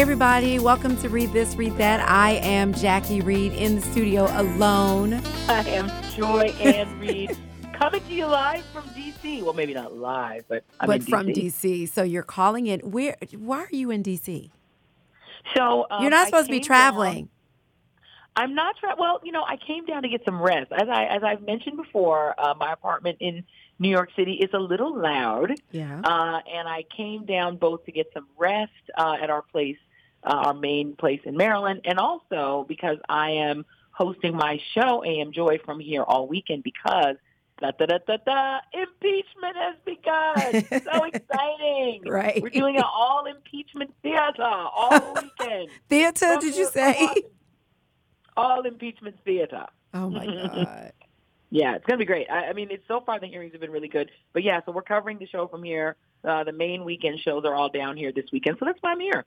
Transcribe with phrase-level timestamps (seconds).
[0.00, 2.00] Hey, everybody, welcome to Reid This, Read That.
[2.08, 5.12] I am Jackie Reid in the studio alone.
[5.46, 7.36] I am Joy Ann Reed,
[7.74, 9.42] coming to you live from DC.
[9.42, 11.52] Well, maybe not live, but I'm but in from DC.
[11.84, 11.88] DC.
[11.90, 12.82] So you're calling it.
[12.82, 13.14] Where?
[13.36, 14.48] Why are you in DC?
[15.54, 17.14] So um, you're not supposed to be traveling.
[17.14, 17.28] down-
[18.36, 19.20] I'm not tra- well.
[19.22, 20.72] You know, I came down to get some rest.
[20.72, 23.44] As I as I've mentioned before, uh, my apartment in
[23.78, 26.00] New York City is a little loud, Yeah.
[26.04, 29.76] uh, and I came down both to get some rest uh, at our place,
[30.24, 35.32] uh, our main place in Maryland, and also because I am hosting my show AM
[35.32, 37.16] Joy from here all weekend because.
[37.60, 40.82] Da, da, da, da, da, impeachment has begun.
[40.82, 42.04] So exciting.
[42.06, 42.40] Right.
[42.42, 45.68] We're doing an all impeachment theater all weekend.
[45.86, 46.26] Theater?
[46.32, 47.12] From Did you say?
[48.34, 49.66] All impeachment theater.
[49.92, 50.24] Oh my
[50.54, 50.92] God.
[51.50, 52.30] Yeah, it's gonna be great.
[52.30, 54.10] I, I mean, it's so far the hearings have been really good.
[54.32, 55.96] But yeah, so we're covering the show from here.
[56.24, 59.00] Uh, the main weekend shows are all down here this weekend, so that's why I'm
[59.00, 59.24] here.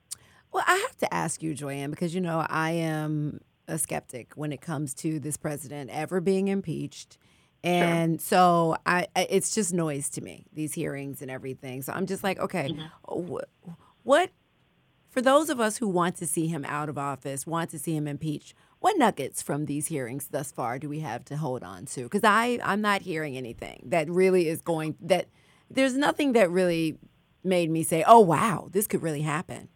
[0.53, 4.51] Well, I have to ask you, Joy-Ann, because you know I am a skeptic when
[4.51, 7.17] it comes to this president ever being impeached.
[7.63, 11.81] And so I, I, it's just noise to me, these hearings and everything.
[11.81, 13.33] So I'm just like, okay, mm-hmm.
[13.33, 14.29] wh- what,
[15.09, 17.95] for those of us who want to see him out of office, want to see
[17.95, 21.85] him impeached, what nuggets from these hearings thus far do we have to hold on
[21.85, 22.03] to?
[22.03, 25.29] Because I, I'm not hearing anything that really is going, that
[25.71, 26.97] there's nothing that really
[27.45, 29.69] made me say, oh, wow, this could really happen.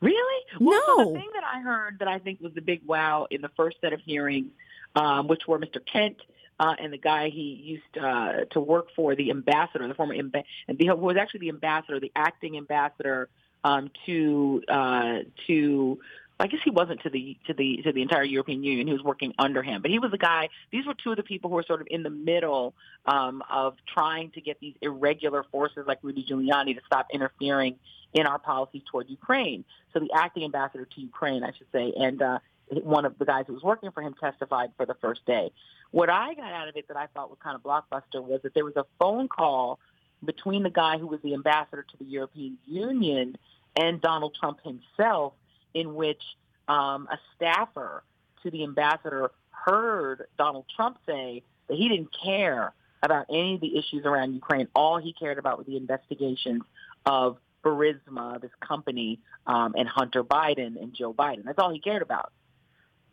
[0.00, 0.44] Really?
[0.60, 1.12] Well, so No.
[1.12, 3.80] the thing that I heard that I think was the big wow in the first
[3.80, 4.50] set of hearings,
[4.94, 5.84] um, which were Mr.
[5.84, 6.16] Kent
[6.60, 10.44] uh, and the guy he used uh, to work for, the ambassador, the former amb-
[10.68, 13.28] who was actually the ambassador, the acting ambassador
[13.64, 15.98] um, to uh, to.
[16.40, 18.86] I guess he wasn't to the to the to the entire European Union.
[18.86, 20.48] He was working under him, but he was the guy.
[20.70, 22.74] These were two of the people who were sort of in the middle
[23.06, 27.76] um, of trying to get these irregular forces like Rudy Giuliani to stop interfering
[28.12, 29.64] in our policies toward Ukraine.
[29.92, 32.38] So the acting ambassador to Ukraine, I should say, and uh,
[32.70, 35.50] one of the guys who was working for him testified for the first day.
[35.90, 38.54] What I got out of it that I thought was kind of blockbuster was that
[38.54, 39.78] there was a phone call
[40.24, 43.36] between the guy who was the ambassador to the European Union
[43.76, 45.34] and Donald Trump himself,
[45.78, 46.22] in which
[46.66, 48.02] um, a staffer
[48.42, 52.72] to the ambassador heard Donald Trump say that he didn't care
[53.02, 54.68] about any of the issues around Ukraine.
[54.74, 56.62] All he cared about were the investigations
[57.06, 61.44] of Burisma, this company, um, and Hunter Biden and Joe Biden.
[61.44, 62.32] That's all he cared about.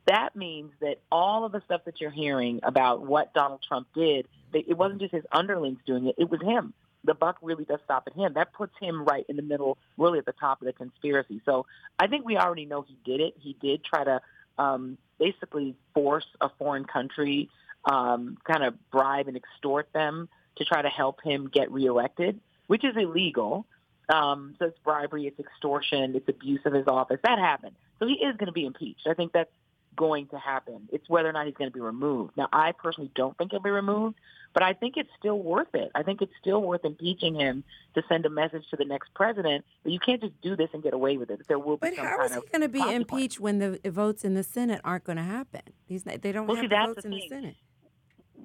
[0.08, 4.28] That means that all of the stuff that you're hearing about what Donald Trump did,
[4.54, 6.74] it wasn't just his underlings doing it, it was him.
[7.06, 8.34] The buck really does stop at him.
[8.34, 11.42] That puts him right in the middle, really at the top of the conspiracy.
[11.46, 11.66] So
[12.00, 13.36] I think we already know he did it.
[13.40, 14.22] He did try to
[14.58, 17.50] um, basically force a foreign country,
[17.86, 22.84] um, kind of bribe and extort them to try to help him get reelected, which
[22.84, 23.66] is illegal.
[24.08, 27.20] Um, so it's bribery, it's extortion, it's abuse of his office.
[27.24, 27.76] That happened.
[28.00, 29.08] So he is going to be impeached.
[29.08, 29.50] I think that's
[29.96, 30.88] going to happen.
[30.92, 32.34] It's whether or not he's going to be removed.
[32.38, 34.16] Now, I personally don't think he'll be removed,
[34.54, 35.92] but I think it's still worth it.
[35.96, 37.64] I think it's still worth impeaching him
[37.96, 40.82] to send a message to the next president that you can't just do this and
[40.84, 41.48] get away with it.
[41.48, 44.24] There will be But some how is he going to be impeached when the votes
[44.24, 45.62] in the Senate aren't going to happen?
[45.88, 47.28] These they don't Well, have see, the votes the in the.
[47.30, 47.56] Senate.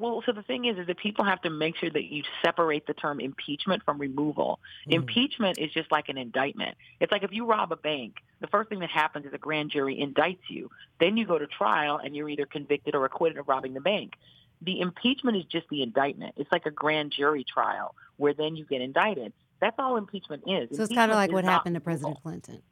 [0.00, 2.87] Well, so the thing is, is that people have to make sure that you separate
[2.87, 4.59] the term impeachment from removal.
[4.88, 4.94] Mm.
[4.94, 6.78] Impeachment is just like an indictment.
[7.00, 9.71] It's like if you rob a bank, the first thing that happens is a grand
[9.71, 10.71] jury indicts you.
[11.00, 14.15] Then you go to trial and you're either convicted or acquitted of robbing the bank.
[14.62, 16.34] The impeachment is just the indictment.
[16.39, 19.34] It's like a grand jury trial where then you get indicted.
[19.60, 20.75] That's all impeachment is.
[20.78, 22.15] So it's kind of like what happened to removal.
[22.15, 22.62] President Clinton.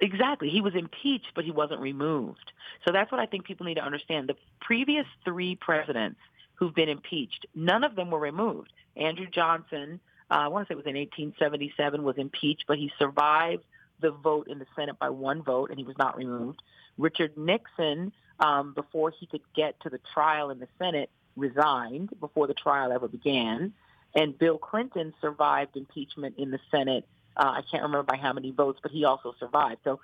[0.00, 0.48] Exactly.
[0.48, 2.52] He was impeached, but he wasn't removed.
[2.84, 4.28] So that's what I think people need to understand.
[4.28, 6.18] The previous three presidents
[6.54, 8.72] who've been impeached, none of them were removed.
[8.96, 10.00] Andrew Johnson,
[10.30, 13.64] uh, I want to say it was in 1877, was impeached, but he survived
[14.00, 16.62] the vote in the Senate by one vote, and he was not removed.
[16.96, 22.46] Richard Nixon, um, before he could get to the trial in the Senate, resigned before
[22.46, 23.72] the trial ever began.
[24.14, 27.06] And Bill Clinton survived impeachment in the Senate.
[27.36, 29.80] Uh, I can't remember by how many votes, but he also survived.
[29.84, 30.00] So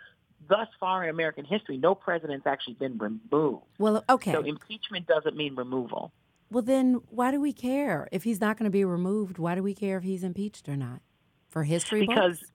[0.49, 3.65] thus far in American history, no president's actually been removed.
[3.79, 4.33] Well, okay.
[4.33, 6.13] So impeachment doesn't mean removal.
[6.51, 9.39] well, then why do we care if he's not going to be removed?
[9.39, 11.01] Why do we care if he's impeached or not?
[11.49, 12.53] For history Because books?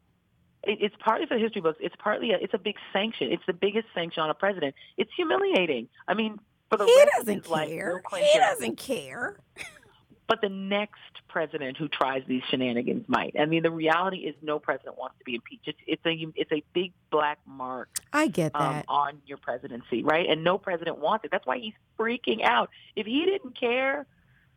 [0.63, 1.79] it, it's partly for history books.
[1.81, 3.31] It's partly a, it's a big sanction.
[3.31, 4.75] It's the biggest sanction on a president.
[4.97, 5.89] It's humiliating.
[6.07, 6.38] I mean,
[6.69, 8.01] for the he rest doesn't his life, Bill care.
[8.31, 9.39] He doesn't care.
[10.31, 13.36] But the next president who tries these shenanigans might.
[13.38, 15.68] I mean, the reality is no president wants to be impeached.
[15.68, 18.86] It's, it's a it's a big black mark I get um, that.
[18.88, 20.30] on your presidency, right?
[20.30, 21.31] And no president wants it.
[21.31, 22.69] That's why he's freaking out.
[22.95, 24.06] If he didn't care,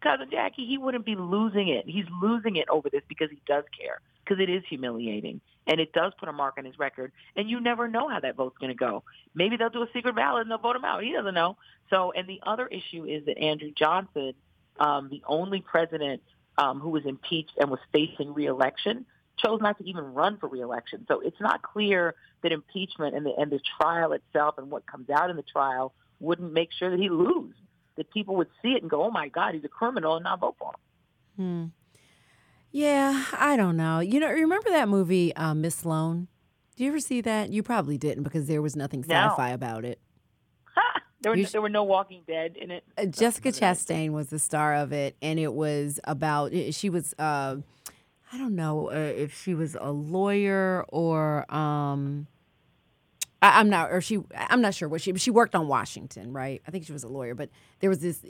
[0.01, 1.89] cousin Jackie, he wouldn't be losing it.
[1.89, 4.01] He's losing it over this because he does care.
[4.25, 5.41] Because it is humiliating.
[5.67, 7.13] and it does put a mark on his record.
[7.37, 9.03] And you never know how that vote's going to go.
[9.35, 11.03] Maybe they'll do a secret ballot and they'll vote him out.
[11.03, 11.57] He doesn't know.
[11.91, 14.35] So, and the other issue is that Andrew Johnson,
[14.79, 16.23] um, the only president
[16.59, 19.07] um, who was impeached and was facing reelection,
[19.45, 21.05] chose not to even run for reelection.
[21.09, 25.11] So it's not clear that impeachment and the and the trial itself and what comes
[25.11, 27.55] out in the trial wouldn't make sure that he lose.
[27.97, 30.41] That people would see it and go, "Oh my God, he's a criminal," and not
[30.41, 30.75] vote for him.
[31.37, 31.65] Hmm.
[32.73, 34.01] Yeah, I don't know.
[34.01, 36.27] You know, remember that movie uh, Miss Sloane?
[36.77, 37.51] Do you ever see that?
[37.51, 39.29] You probably didn't because there was nothing No.
[39.29, 40.01] sci-fi about it.
[41.25, 42.85] There, were, sh- there were no Walking Dead in it.
[42.97, 47.57] Uh, Jessica Chastain was the star of it, and it was about she was uh,
[48.33, 52.27] I don't know uh, if she was a lawyer or um,
[53.41, 56.63] I, I'm not or she I'm not sure what she she worked on Washington, right?
[56.67, 57.51] I think she was a lawyer, but
[57.81, 58.25] there was this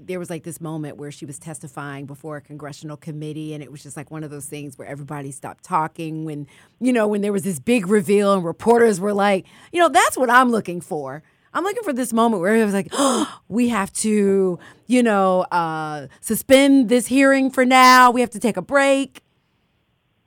[0.00, 3.70] there was like this moment where she was testifying before a congressional committee, and it
[3.70, 6.46] was just like one of those things where everybody stopped talking when
[6.80, 10.16] you know when there was this big reveal, and reporters were like, you know, that's
[10.16, 11.22] what I'm looking for.
[11.52, 15.42] I'm looking for this moment where it was like, oh, we have to, you know,
[15.50, 18.10] uh, suspend this hearing for now.
[18.10, 19.22] We have to take a break.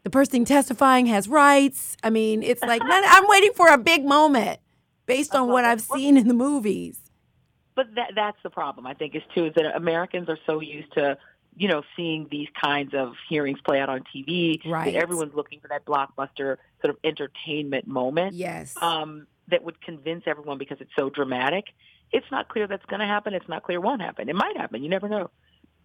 [0.04, 1.96] The person testifying has rights.
[2.04, 4.60] I mean, it's like I'm waiting for a big moment
[5.06, 7.00] based on what I've seen in the movies.
[7.76, 8.86] But that that's the problem.
[8.86, 11.18] I think is too is that Americans are so used to
[11.56, 14.60] you know seeing these kinds of hearings play out on TV.
[14.66, 14.94] Right.
[14.94, 18.36] That everyone's looking for that blockbuster sort of entertainment moment.
[18.36, 18.76] Yes.
[18.82, 21.66] Um, that would convince everyone because it's so dramatic.
[22.12, 23.34] It's not clear that's going to happen.
[23.34, 24.30] It's not clear it won't happen.
[24.30, 24.84] It might happen.
[24.84, 25.30] You never know.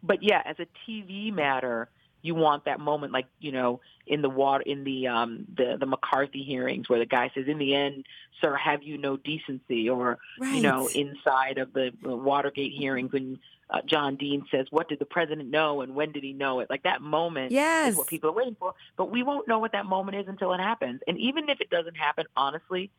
[0.02, 1.88] But yeah, as a TV matter,
[2.22, 5.86] you want that moment, like you know, in the water, in the um, the the
[5.86, 8.06] McCarthy hearings, where the guy says, "In the end,
[8.40, 10.18] sir, have you no decency?" Or
[10.50, 13.38] you know, inside of the, the Watergate hearings, when
[13.70, 16.68] uh, John Dean says, "What did the president know, and when did he know it?"
[16.70, 17.90] Like that moment Yes.
[17.90, 18.74] is what people are waiting for.
[18.96, 21.00] But we won't know what that moment is until it happens.
[21.06, 22.90] And even if it doesn't happen, honestly,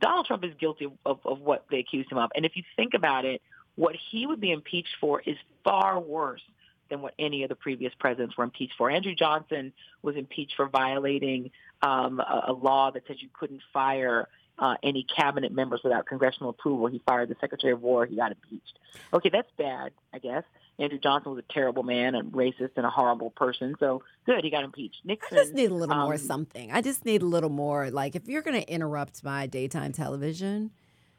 [0.00, 2.30] Donald Trump is guilty of, of what they accused him of.
[2.34, 3.42] And if you think about it,
[3.76, 6.42] what he would be impeached for is far worse
[6.88, 8.90] than what any of the previous presidents were impeached for.
[8.90, 9.72] Andrew Johnson
[10.02, 11.50] was impeached for violating
[11.82, 14.28] um, a, a law that says you couldn't fire
[14.58, 16.86] uh, any cabinet members without congressional approval.
[16.86, 18.06] He fired the Secretary of War.
[18.06, 18.78] He got impeached.
[19.12, 20.44] Okay, that's bad, I guess.
[20.78, 23.74] Andrew Johnson was a terrible man, and racist, and a horrible person.
[23.80, 25.00] So good, he got impeached.
[25.04, 25.38] Nixon.
[25.38, 26.70] I just need a little more um, something.
[26.70, 27.90] I just need a little more.
[27.90, 30.70] Like, if you're going to interrupt my daytime television,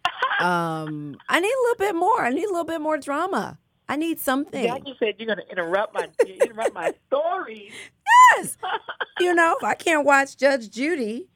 [0.40, 2.24] um, I need a little bit more.
[2.24, 3.58] I need a little bit more drama.
[3.90, 4.64] I need something.
[4.64, 7.72] Yeah, you said you're going to interrupt my interrupt my stories.
[8.36, 8.58] Yes.
[9.20, 11.30] you know, if I can't watch Judge Judy,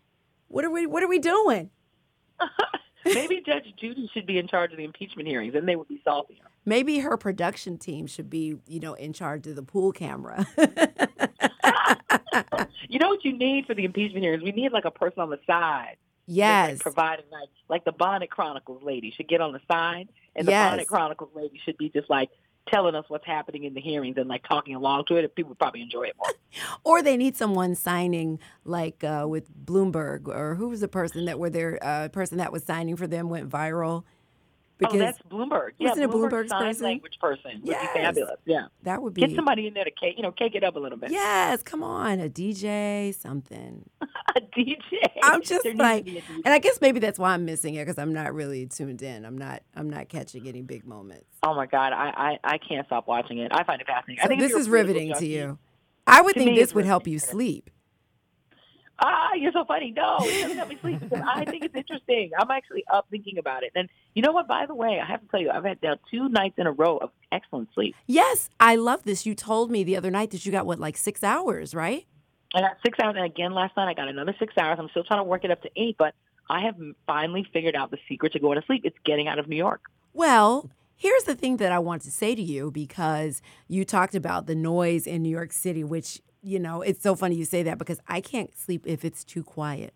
[0.47, 0.85] what are we?
[0.85, 1.69] What are we doing?
[3.05, 6.01] Maybe Judge Judy should be in charge of the impeachment hearings, and they would be
[6.03, 6.37] saltier.
[6.65, 10.45] Maybe her production team should be, you know, in charge of the pool camera.
[12.89, 14.43] You know what you need for the impeachment hearings?
[14.43, 15.95] We need like a person on the side.
[16.27, 16.71] yes.
[16.71, 20.51] Like providing like like the Bonnet Chronicles lady should get on the side, and the
[20.51, 20.71] Yes.
[20.71, 22.29] Bonnet Chronicles lady should be just like
[22.67, 25.35] telling us what's happening in the hearings and like talking along to it.
[25.35, 26.31] People probably enjoy it more.
[26.83, 31.39] Or they need someone signing, like uh, with Bloomberg, or who was the person that
[31.39, 31.79] were there?
[31.81, 34.03] uh, person that was signing for them went viral.
[34.89, 35.71] Oh, that's Bloomberg.
[35.77, 36.83] Yeah, it Bloomberg sign person?
[36.85, 37.93] language person would Yes.
[37.93, 38.37] be fabulous.
[38.45, 40.75] Yeah, that would be get somebody in there to cake, you know, cake it up
[40.75, 41.11] a little bit.
[41.11, 41.61] yes.
[41.63, 43.89] Come on, a DJ, something.
[44.35, 44.77] a DJ.
[45.23, 46.41] I'm just There like, be a DJ.
[46.45, 49.25] and I guess maybe that's why I'm missing it because I'm not really tuned in.
[49.25, 49.63] I'm not.
[49.75, 51.25] I'm not catching any big moments.
[51.43, 53.51] Oh my God, I, I I can't stop watching it.
[53.53, 54.23] I find it fascinating.
[54.23, 55.57] I think this is riveting to you.
[56.07, 57.69] I would To think this would help you sleep.
[59.03, 59.91] Ah, you're so funny.
[59.95, 62.31] No, it doesn't help me sleep because I think it's interesting.
[62.39, 63.71] I'm actually up thinking about it.
[63.75, 64.47] And you know what?
[64.47, 66.71] By the way, I have to tell you, I've had now two nights in a
[66.71, 67.95] row of excellent sleep.
[68.05, 69.25] Yes, I love this.
[69.25, 72.05] You told me the other night that you got what, like six hours, right?
[72.53, 74.77] I got six hours, and again last night I got another six hours.
[74.79, 76.13] I'm still trying to work it up to eight, but
[76.49, 76.75] I have
[77.07, 78.81] finally figured out the secret to going to sleep.
[78.83, 79.81] It's getting out of New York.
[80.13, 84.47] Well, here's the thing that I want to say to you because you talked about
[84.47, 87.77] the noise in New York City, which, you know, it's so funny you say that
[87.77, 89.93] because I can't sleep if it's too quiet.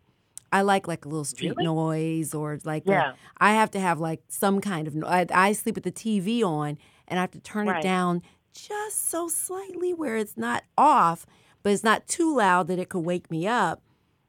[0.52, 1.64] I like like a little street Really?
[1.66, 3.14] noise or like Yeah.
[3.40, 6.44] I have to have like some kind of no- I, I sleep with the TV
[6.44, 8.22] on and I have to turn it down
[8.54, 11.26] just so slightly where it's not off,
[11.62, 13.82] but it's not too loud that it could wake me up.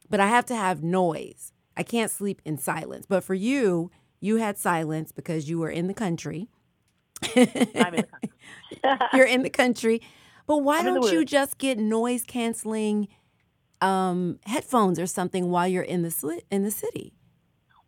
[0.08, 1.52] But I have to have noise.
[1.76, 3.06] I can't sleep in silence.
[3.06, 6.48] But for you, you had silence because you were in the country.
[7.36, 9.08] I'm in the country.
[9.12, 10.00] You're in the country.
[10.46, 13.08] But why I'm don't you just get noise canceling
[13.80, 17.12] um, headphones or something while you're in the sli- in the city?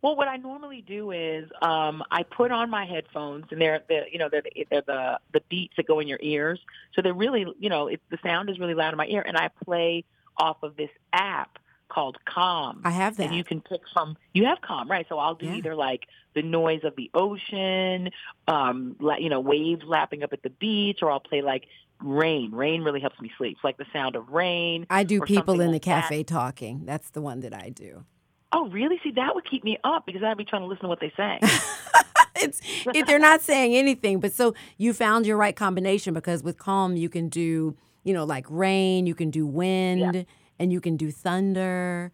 [0.01, 4.03] Well, what I normally do is um, I put on my headphones, and they're the
[4.11, 6.59] you know they're the, they're the the beats that go in your ears,
[6.93, 9.35] so they're really you know it, the sound is really loud in my ear, and
[9.37, 10.05] I play
[10.37, 12.81] off of this app called Calm.
[12.85, 13.27] I have that.
[13.27, 15.05] And you can pick from you have Calm, right?
[15.09, 15.55] So I'll do Yeah.
[15.55, 18.11] either like the noise of the ocean,
[18.47, 21.65] um, la- you know, waves lapping up at the beach, or I'll play like
[22.03, 22.51] rain.
[22.51, 23.53] Rain really helps me sleep.
[23.57, 24.85] It's like the sound of rain.
[24.89, 26.03] I do people in the like that.
[26.03, 26.85] cafe talking.
[26.85, 28.05] That's the one that I do.
[28.51, 28.99] Oh, really?
[29.03, 31.13] See, that would keep me up because I'd be trying to listen to what they
[31.17, 31.39] say.
[32.35, 32.61] it's
[32.93, 36.95] if they're not saying anything, but so you found your right combination because with calm
[36.95, 40.25] you can do, you know, like rain, you can do wind,
[40.59, 42.11] and you can do thunder.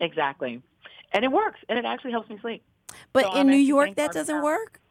[0.00, 0.62] exactly.
[1.12, 2.62] And it works, and it actually helps me sleep.
[3.12, 4.81] But So in I'm New York that doesn't work.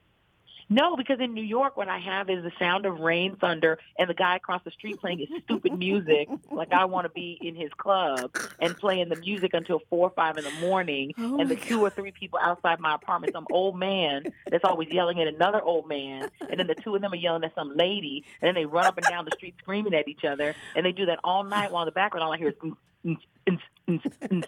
[0.71, 4.09] No, because in New York, what I have is the sound of rain, thunder, and
[4.09, 7.55] the guy across the street playing his stupid music, like I want to be in
[7.55, 11.11] his club, and playing the music until four or five in the morning.
[11.17, 14.87] Oh and the two or three people outside my apartment, some old man that's always
[14.89, 17.75] yelling at another old man, and then the two of them are yelling at some
[17.75, 20.85] lady, and then they run up and down the street screaming at each other, and
[20.85, 22.55] they do that all night while in the background all I hear is
[23.05, 24.45] mm, mm,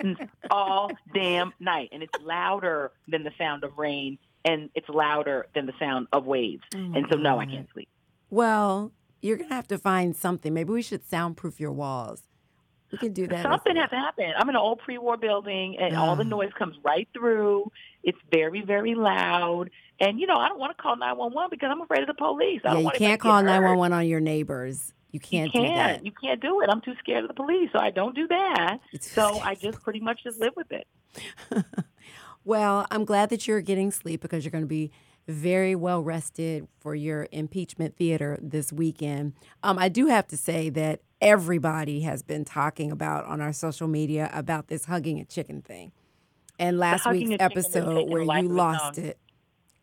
[0.00, 5.46] mm, all damn night, and it's louder than the sound of rain and it's louder
[5.54, 6.62] than the sound of waves.
[6.74, 7.88] Oh and so, no, I can't sleep.
[8.30, 10.52] Well, you're gonna have to find something.
[10.52, 12.22] Maybe we should soundproof your walls.
[12.90, 13.42] We can do that.
[13.42, 14.32] Something has to happen.
[14.36, 17.72] I'm in an old pre-war building, and all the noise comes right through.
[18.02, 19.70] It's very, very loud.
[19.98, 22.60] And you know, I don't want to call 911 because I'm afraid of the police.
[22.64, 24.92] I Yeah, you can't call 911 on your neighbors.
[25.10, 25.74] You can't, you can't.
[25.74, 26.06] that.
[26.06, 26.70] You can't do it.
[26.70, 28.78] I'm too scared of the police, so I don't do that.
[29.00, 30.86] So I just pretty much just live with it.
[32.44, 34.90] Well, I'm glad that you're getting sleep because you're going to be
[35.28, 39.34] very well rested for your impeachment theater this weekend.
[39.62, 43.86] Um, I do have to say that everybody has been talking about on our social
[43.86, 45.92] media about this hugging a chicken thing.
[46.58, 49.18] And last week's a chicken is episode where you lost it,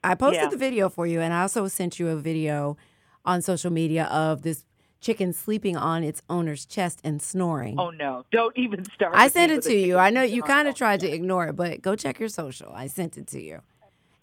[0.03, 0.49] I posted Yeah.
[0.49, 2.77] the video for you, and I also sent you a video
[3.25, 4.65] on social media of this
[4.99, 7.79] chicken sleeping on its owner's chest and snoring.
[7.79, 8.25] Oh no!
[8.31, 9.13] Don't even start.
[9.15, 9.97] I sent it to you.
[9.97, 12.71] I know you kind of tried to ignore it, but go check your social.
[12.73, 13.61] I sent it to you.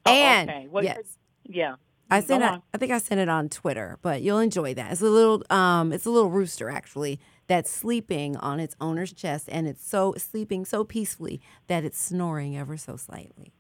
[0.05, 0.69] Oh, and okay.
[0.71, 1.77] Well, yes, Yeah.
[2.09, 2.63] I sent it.
[2.73, 4.93] I think I sent it on Twitter, but you'll enjoy that.
[4.93, 7.19] It's a little, um, it's a little rooster actually
[7.49, 12.57] that's sleeping on its owner's chest, and it's so sleeping so peacefully that it's snoring
[12.57, 13.53] ever so slightly.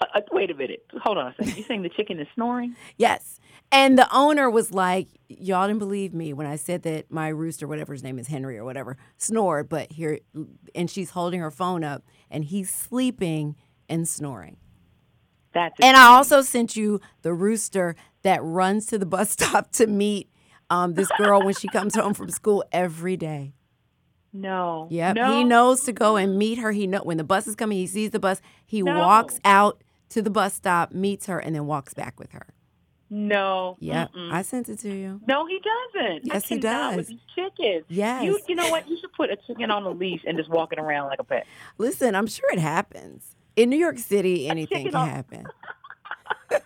[0.00, 0.84] Uh, uh, wait a minute.
[1.02, 1.56] Hold on a second.
[1.56, 2.76] You saying the chicken is snoring?
[2.96, 3.40] Yes.
[3.72, 7.66] And the owner was like, Y'all didn't believe me when I said that my rooster,
[7.66, 10.18] whatever his name is, Henry or whatever, snored, but here,
[10.74, 13.56] and she's holding her phone up and he's sleeping
[13.88, 14.58] and snoring.
[15.54, 19.86] That's And I also sent you the rooster that runs to the bus stop to
[19.86, 20.28] meet
[20.68, 23.54] um, this girl when she comes home from school every day.
[24.34, 24.86] no.
[24.90, 25.16] Yep.
[25.16, 25.32] No.
[25.32, 26.72] He knows to go and meet her.
[26.72, 28.42] He know when the bus is coming, he sees the bus.
[28.66, 28.98] He No.
[28.98, 32.48] walks out to the bus stop, meets her, and then walks back with her.
[33.14, 33.76] No.
[33.78, 34.06] Yeah.
[34.14, 35.20] I sent it to you.
[35.28, 36.24] No, he doesn't.
[36.24, 36.96] Yes, he does.
[36.96, 37.84] With these chickens.
[37.88, 38.24] Yes.
[38.24, 38.88] You, you know what?
[38.88, 41.24] You should put a chicken on a leash and just walk it around like a
[41.24, 41.46] pet.
[41.76, 43.36] Listen, I'm sure it happens.
[43.54, 45.46] In New York City, anything can on- happen.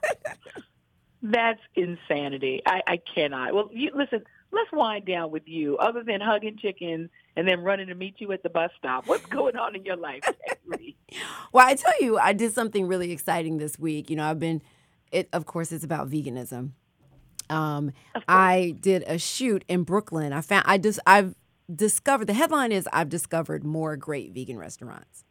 [1.23, 2.63] That's insanity.
[2.65, 3.53] I, I cannot.
[3.53, 4.23] Well, you listen.
[4.53, 5.77] Let's wind down with you.
[5.79, 9.27] Other than hugging chickens and then running to meet you at the bus stop, what's
[9.27, 10.23] going on in your life?
[11.53, 14.11] Well, I tell you, I did something really exciting this week.
[14.11, 14.61] You know, I've been,
[15.13, 16.71] it of course, it's about veganism.
[17.49, 17.93] Um,
[18.29, 20.33] I did a shoot in Brooklyn.
[20.33, 21.35] I found, I just, I've
[21.73, 22.27] discovered.
[22.27, 25.25] The headline is, I've discovered more great vegan restaurants.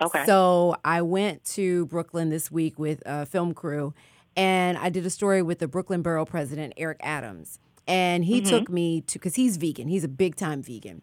[0.00, 0.24] okay.
[0.26, 3.92] So I went to Brooklyn this week with a film crew,
[4.36, 8.70] and I did a story with the Brooklyn Borough President Eric Adams, and he took
[8.70, 9.88] me to because he's vegan.
[9.88, 11.02] He's a big time vegan,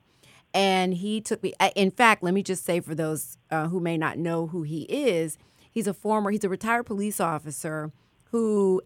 [0.54, 1.54] and he took me.
[1.76, 4.84] In fact, let me just say for those uh, who may not know who he
[4.84, 5.38] is,
[5.70, 7.92] he's a former, he's a retired police officer
[8.32, 8.82] who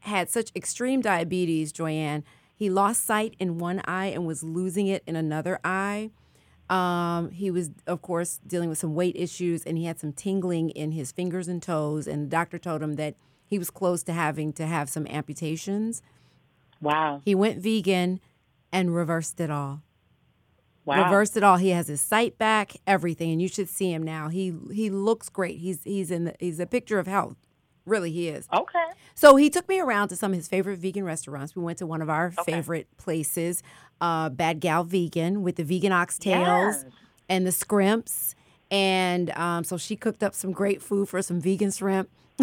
[0.00, 2.24] had such extreme diabetes, Joy-Ann.
[2.54, 6.10] He lost sight in one eye and was losing it in another eye.
[6.70, 10.70] Um, he was, of course, dealing with some weight issues and he had some tingling
[10.70, 12.06] in his fingers and toes.
[12.06, 16.02] And the doctor told him that he was close to having to have some amputations.
[16.80, 17.20] wow.
[17.24, 18.20] He went vegan
[18.72, 19.82] and reversed it all.
[20.84, 21.04] Wow.
[21.04, 21.56] Reversed it all.
[21.56, 24.28] He has his sight back, everything, and you should see him now.
[24.28, 25.58] He he looks great.
[25.58, 27.36] He's he's in the, he's a picture of health.
[27.86, 28.48] Really, he is.
[28.52, 28.84] Okay.
[29.14, 31.54] So he took me around to some of his favorite vegan restaurants.
[31.56, 32.52] We went to one of our Okay.
[32.52, 33.62] favorite places,
[34.00, 36.84] uh, Bad Gal Vegan, with the vegan oxtails Yes.
[37.28, 38.34] and the scrimps.
[38.70, 42.08] And um, so she cooked up some great food for some vegan shrimp.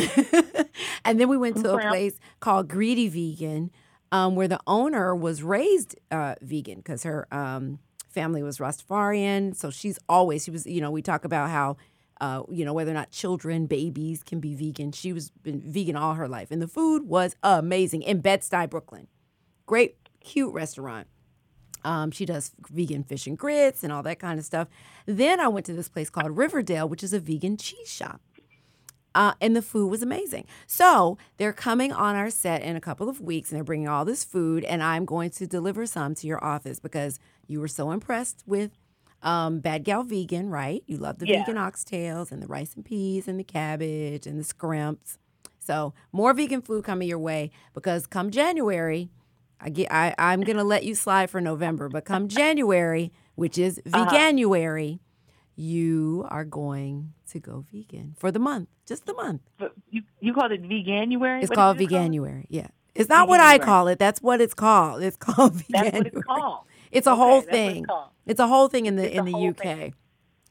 [1.05, 3.71] and then we went to a place called Greedi Vegan,
[4.11, 7.79] um, where the owner was raised uh, vegan because her um,
[8.13, 9.55] family was Rastafarian.
[9.55, 11.77] So she's always, she was, you know, we talk about how,
[12.19, 14.91] uh, you know, whether or not children, babies can be vegan.
[14.91, 16.51] She was been vegan all her life.
[16.51, 19.07] And the food was amazing in Bed-Stuy, Brooklyn.
[19.65, 21.07] Great, cute restaurant.
[21.83, 24.67] Um, she does vegan fish and grits and all that kind of stuff.
[25.07, 28.21] Then I went to this place called Riverdel, which is a vegan cheese shop.
[29.13, 30.45] Uh, and the food was amazing.
[30.67, 34.05] So they're coming on our set in a couple of weeks and they're bringing all
[34.05, 37.91] this food, and I'm going to deliver some to your office because you were so
[37.91, 38.71] impressed with
[39.21, 40.81] um, Bad Gal Vegan, right?
[40.87, 41.39] You love the Yeah.
[41.39, 45.17] vegan oxtails and the rice and peas and the cabbage and the scrimps.
[45.59, 49.09] So more vegan food coming your way because come January,
[49.59, 53.79] I get I, I'm gonna let you slide for November, but come January, which is
[53.93, 54.05] Uh-huh.
[55.57, 59.41] Veganuary, you are going to go vegan for the month, just the month.
[59.59, 61.41] But you you called it veganuary.
[61.41, 62.11] It's What called you call it?
[62.11, 62.45] veganuary.
[62.49, 63.99] Yeah, it's not what I call it.
[63.99, 65.03] That's what it's called.
[65.03, 65.71] It's called veganuary.
[65.71, 66.65] That's what it's called.
[66.91, 67.85] It's a Okay, whole what it's thing.
[68.25, 69.57] It's a whole thing in the It's in the UK.
[69.61, 69.93] thing.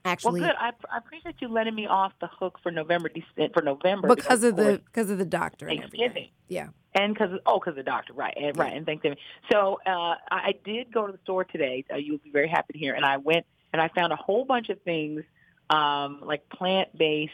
[0.05, 0.57] Actually, well, good.
[0.59, 3.11] I, I appreciate you letting me off the hook for November
[3.55, 5.81] for November because of the because of the doctor and.
[5.81, 6.29] Thanksgiving.
[6.49, 6.69] Yeah.
[6.95, 9.19] and because oh, because the doctor, right, and right, and Thanksgiving.
[9.53, 11.85] So uh, I I did go to the store today.
[11.93, 12.95] Uh, you'll be very happy to hear.
[12.95, 15.23] And I went and I found a whole bunch of things
[15.69, 17.33] um, like plant based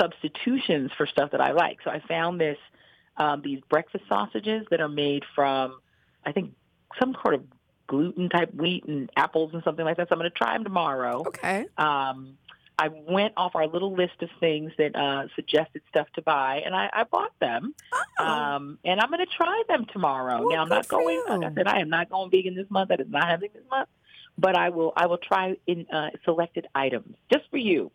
[0.00, 1.78] substitutions for stuff that I like.
[1.84, 2.58] So I found this
[3.16, 5.78] um, these breakfast sausages that are made from
[6.24, 6.54] I think
[6.98, 7.44] some sort of
[7.86, 10.08] gluten type wheat and apples and something like that.
[10.08, 11.22] So I'm going to try them tomorrow.
[11.26, 11.66] Okay.
[11.76, 12.38] Um,
[12.76, 16.74] I went off our little list of things that uh, suggested stuff to buy, and
[16.74, 17.72] I, I bought them.
[18.18, 18.24] Oh.
[18.24, 20.48] Um, and I'm going to try them tomorrow.
[20.48, 21.22] Now I'm not going.
[21.28, 21.52] Like.
[21.52, 22.88] I said, I am not going vegan this month.
[22.88, 23.88] That is not happening this month.
[24.36, 24.92] But I will.
[24.96, 27.90] I will try in uh, selected items just for you.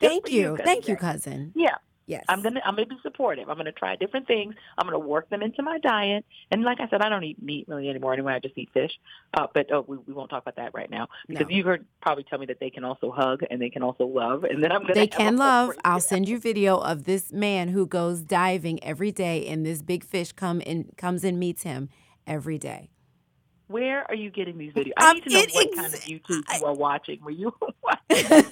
[0.00, 0.50] Just Thank for you.
[0.50, 1.52] cousin Thank you, cousin.
[1.54, 1.74] Yeah,
[2.10, 2.24] Yes.
[2.28, 2.60] I'm gonna.
[2.64, 3.48] I'm gonna be supportive.
[3.48, 4.56] I'm gonna try different things.
[4.76, 6.24] I'm gonna work them into my diet.
[6.50, 8.32] And like I said, I don't eat meat really anymore anyway.
[8.32, 8.90] I just eat fish.
[9.32, 11.54] Uh, but oh, we, we won't talk about that right now because No.
[11.54, 14.42] you've heard probably tell me that they can also hug and they can also love.
[14.42, 14.94] And then I'm gonna.
[14.94, 15.76] They can love.
[15.84, 20.02] I'll send you video of this man who goes diving every day, and this big
[20.02, 21.90] fish come and comes and meets him
[22.26, 22.90] every day.
[23.70, 24.92] Where are you getting these videos?
[24.96, 27.20] I need to know what ex- kind of YouTube I- you are watching.
[27.22, 28.44] Were you watching?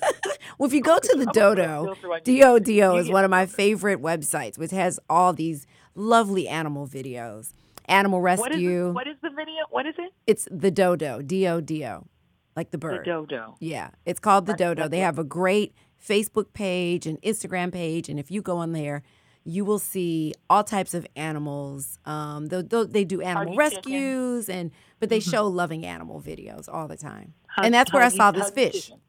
[0.59, 4.71] well, if you go to the Dodo, DODO is one of my favorite websites, which
[4.71, 7.53] has all these lovely animal videos.
[7.87, 8.89] Animal What is, rescue.
[8.91, 8.93] it?
[8.93, 9.63] what is the video?
[9.71, 10.13] What is it?
[10.27, 12.07] It's the Dodo, D O D O,
[12.55, 13.05] like the The bird.
[13.07, 13.57] dodo.
[13.61, 14.89] Yeah, it's called the Dodo.
[14.89, 15.75] They have a great
[16.07, 19.03] Facebook page and Instagram page, and if you go on there,
[19.45, 21.99] you will see all types of animals.
[22.05, 23.93] Um, they, they, do animal Huggy chicken.
[23.93, 24.71] rescues, and
[25.01, 27.35] but they show loving animal videos all the time.
[27.57, 28.87] And that's where I saw this fish.
[28.87, 29.01] chicken.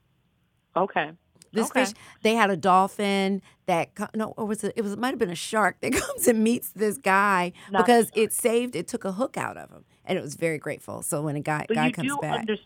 [0.75, 1.11] Okay.
[1.51, 1.85] This Okay.
[1.85, 4.73] fish, they had a dolphin that no, or was it?
[4.75, 7.85] It was it might have been a shark that comes and meets this guy Not
[7.85, 8.75] because it saved.
[8.75, 11.01] It took a hook out of him, and it was very grateful.
[11.01, 12.57] So when a guy But guy you comes do back, under,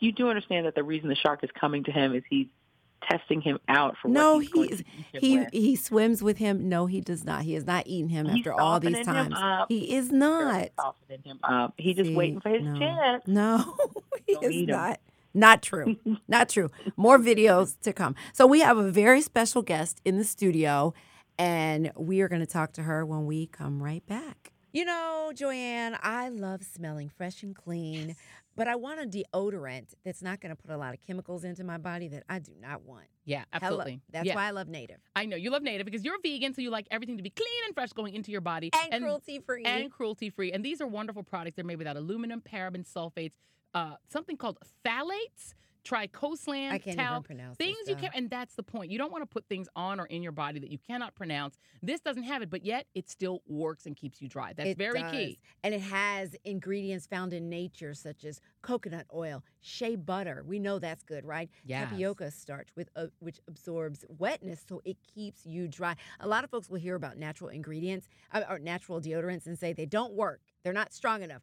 [0.00, 2.46] you do understand that the reason the shark is coming to him is he's
[3.10, 4.84] testing him out for No, what he's going he's- to
[5.16, 5.48] eat He with.
[5.52, 6.68] he swims with him.
[6.68, 7.42] No, he does not.
[7.42, 9.34] He has not eaten him He's after all these times.
[9.68, 10.68] He is not.
[10.78, 11.74] softening him up.
[11.78, 12.78] He's just See, waiting for his no.
[12.78, 13.22] chance.
[13.26, 13.76] No,
[14.26, 15.00] he Don't is not.
[15.34, 15.96] Not true.
[16.28, 16.70] Not true.
[16.96, 18.14] More videos to come.
[18.32, 20.94] So we have a very special guest in the studio,
[21.38, 24.52] and we are going to talk to her when we come right back.
[24.72, 28.16] You know, Joy-Ann, I love smelling fresh and clean,
[28.56, 31.62] but I want a deodorant that's not going to put a lot of chemicals into
[31.62, 33.06] my body that I do not want.
[33.24, 33.66] Yeah, Hello.
[33.66, 34.00] absolutely.
[34.10, 34.34] That's yeah.
[34.34, 36.86] why I love Native I know you love native because you're vegan, so you like
[36.90, 39.64] everything to be clean and fresh going into your body and, cruelty free.
[39.64, 40.52] and cruelty free.
[40.52, 41.56] And these are wonderful products.
[41.56, 43.34] They're made without aluminum, paraben, sulfates,
[43.74, 45.54] uh, something called phthalates,
[45.86, 48.14] triclosan, I can't talc, pronounce things you can't.
[48.14, 48.90] And that's the point.
[48.90, 51.58] You don't want to put things on or in your body that you cannot pronounce.
[51.82, 54.52] This doesn't have it, but yet it still works and keeps you dry.
[54.52, 55.12] That's It very does.
[55.12, 55.38] key.
[55.62, 60.42] And it has ingredients found in nature, such as coconut oil, shea butter.
[60.46, 61.48] We know that's good, right?
[61.64, 61.88] Yes.
[61.90, 65.94] Tapioca starch, with uh, which absorbs wetness, so it keeps you dry.
[66.20, 69.72] A lot of folks will hear about natural ingredients uh, or natural deodorants and say
[69.72, 70.40] they don't work.
[70.62, 71.42] They're not strong enough.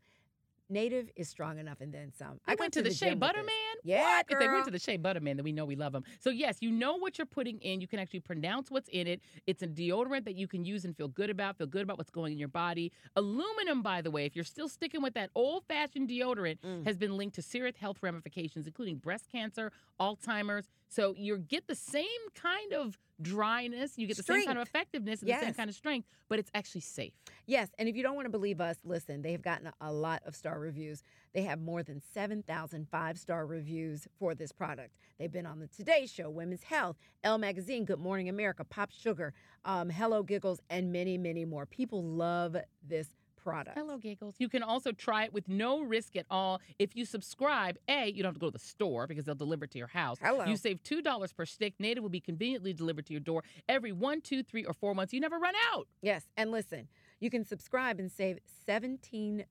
[0.70, 2.40] Native is strong enough, and then some.
[2.48, 3.44] I went to the, Shea gym with Butter.
[3.44, 3.76] Man.
[3.84, 4.22] Yeah?
[4.30, 6.04] If they went to the Shea Butter Man, then we know we love them.
[6.20, 7.82] So yes, you know what you're putting in.
[7.82, 9.22] You can actually pronounce what's in it.
[9.46, 11.58] It's a deodorant that you can use and feel good about.
[11.58, 12.92] Feel good about what's going in your body.
[13.16, 16.86] Aluminum, by the way, if you're still sticking with that old-fashioned deodorant, Mm.
[16.86, 20.70] has been linked to serious health ramifications, including breast cancer, Alzheimer's.
[20.94, 25.22] So you get the same kind of dryness, you get the same kind of effectiveness
[25.22, 27.14] and the same kind of strength, but it's actually safe.
[27.48, 30.22] Yes, and if you don't want to believe us, listen, they have gotten a, lot
[30.26, 31.02] of star reviews.
[31.34, 34.96] They have more than 7,000 five star reviews for this product.
[35.18, 39.34] They've been on the Today Show, Women's Health, Elle Magazine, Good Morning America, Pop Sugar,
[39.66, 41.66] um, Hello Giggles, and many, many more.
[41.66, 42.56] People love
[42.88, 43.08] this
[43.44, 43.78] product.
[43.78, 44.36] Hello, Giggles.
[44.40, 46.62] You can also try it with no risk at all.
[46.80, 49.66] If you subscribe, A, you don't have to go to the store because they'll deliver
[49.66, 50.18] it to your house.
[50.22, 50.46] Hello.
[50.46, 51.74] You save $2 per stick.
[51.80, 55.14] Native will be conveniently delivered to your door every one, two, three, or four months.
[55.14, 55.88] You never run out.
[56.02, 56.88] Yes, and listen,
[57.20, 59.46] You can subscribe and save 17%.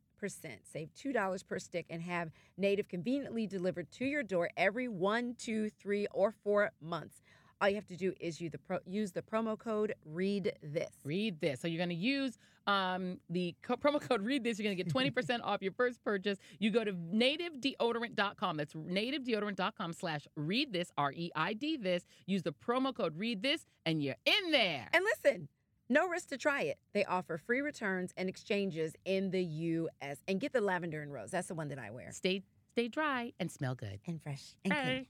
[0.62, 5.68] Save $2 per stick and have Native conveniently delivered to your door every one, two,
[5.70, 7.22] three, or four months.
[7.61, 10.90] All you have to do is use the, pro- use the promo code READ THIS.
[11.05, 11.61] Read this.
[11.61, 14.59] So you're going to use um, the co- promo code Read This.
[14.59, 16.38] You're going to get 20% off your first purchase.
[16.59, 18.57] You go to nativedeodorant.com.
[18.57, 22.07] That's nativedeodorant.com slash read this, R E I D this.
[22.27, 24.88] Use the promo code Read This, and you're in there.
[24.92, 25.48] And listen,
[25.88, 26.79] no risk to try it.
[26.94, 30.18] They offer free returns and exchanges in the U.S.
[30.29, 31.31] And get the lavender and rose.
[31.31, 32.11] That's the one that I wear.
[32.12, 34.01] Stay, stay dry and smell good.
[34.07, 35.07] And fresh and clean.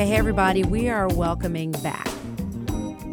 [0.00, 2.08] Okay, hey everybody, we are welcoming back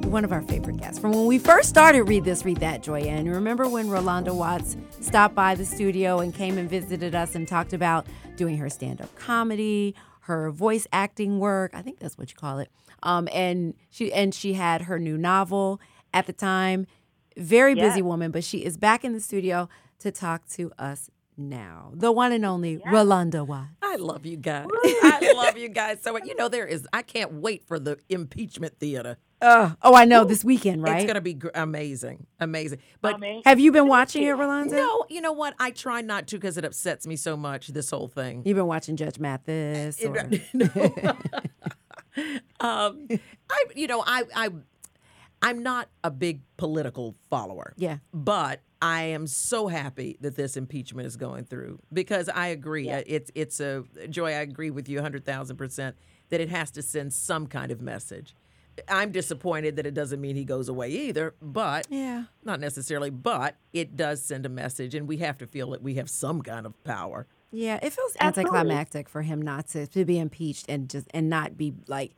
[0.06, 3.28] one of our favorite guests from when we first started Reid This, Read That, Joy-Ann.
[3.30, 7.74] Remember when Rolanda Watts stopped by the studio and came and visited us and talked
[7.74, 11.72] about doing her stand up comedy, her voice acting work?
[11.74, 12.72] I think that's what you call it.
[13.04, 15.82] Um, and she and she had her new novel
[16.14, 16.88] at the time.
[17.36, 18.04] Very busy Yes.
[18.04, 19.68] woman, but she is back in the studio
[20.00, 21.92] to talk to us now.
[21.94, 23.70] The one and only Rolanda Watts.
[23.82, 24.68] I love you guys.
[24.74, 26.26] I love you guys so much.
[26.26, 29.18] You know, there is, I can't wait for the impeachment theater.
[29.40, 30.98] Uh, oh, I know this weekend, right?
[30.98, 32.26] It's going to be gr- amazing.
[32.40, 32.80] Amazing.
[33.02, 33.44] But Amazing.
[33.46, 34.72] Have you been watching it, Rolanda?
[34.72, 35.54] no, you know what?
[35.60, 38.42] I try not to because it upsets me so much, this whole thing.
[38.46, 40.04] You've been watching Judge Mathis.
[40.04, 40.18] Or...
[42.60, 43.08] um,
[43.50, 44.50] I, you know, I, I,
[45.42, 47.74] I'm not a big political follower.
[47.78, 47.98] Yeah.
[48.12, 52.90] But I am so happy that this impeachment is going through because I agree.
[52.90, 54.30] Uh, It's it's a joy.
[54.30, 55.96] I agree with you 100,000 percent
[56.30, 58.36] that it has to send some kind of message.
[58.88, 62.26] I'm disappointed that it doesn't mean he goes away either, but Yeah.
[62.44, 63.10] not necessarily.
[63.10, 66.44] But it does send a message, and we have to feel that we have some
[66.44, 67.26] kind of power.
[67.52, 68.52] Yeah, it feels Absolutely.
[68.60, 72.12] anticlimactic for him not to to be impeached and just and not be like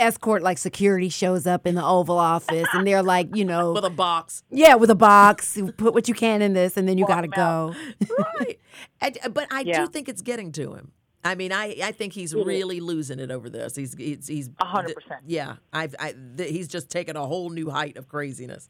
[0.00, 3.84] escort like security shows up in the Oval Office and they're like, you know, With
[3.84, 7.06] a box, yeah, with a box, put what you can in this and then you
[7.06, 7.74] got to go.
[8.40, 8.58] right?
[9.00, 9.80] And, uh, but I Yeah.
[9.84, 10.92] do think it's getting to him.
[11.22, 13.76] I mean, I, I think he's really losing it over this.
[13.76, 15.20] He's he's he's A hundred th- percent.
[15.26, 18.66] Yeah, I've I, th- he's just taken a whole new height of craziness.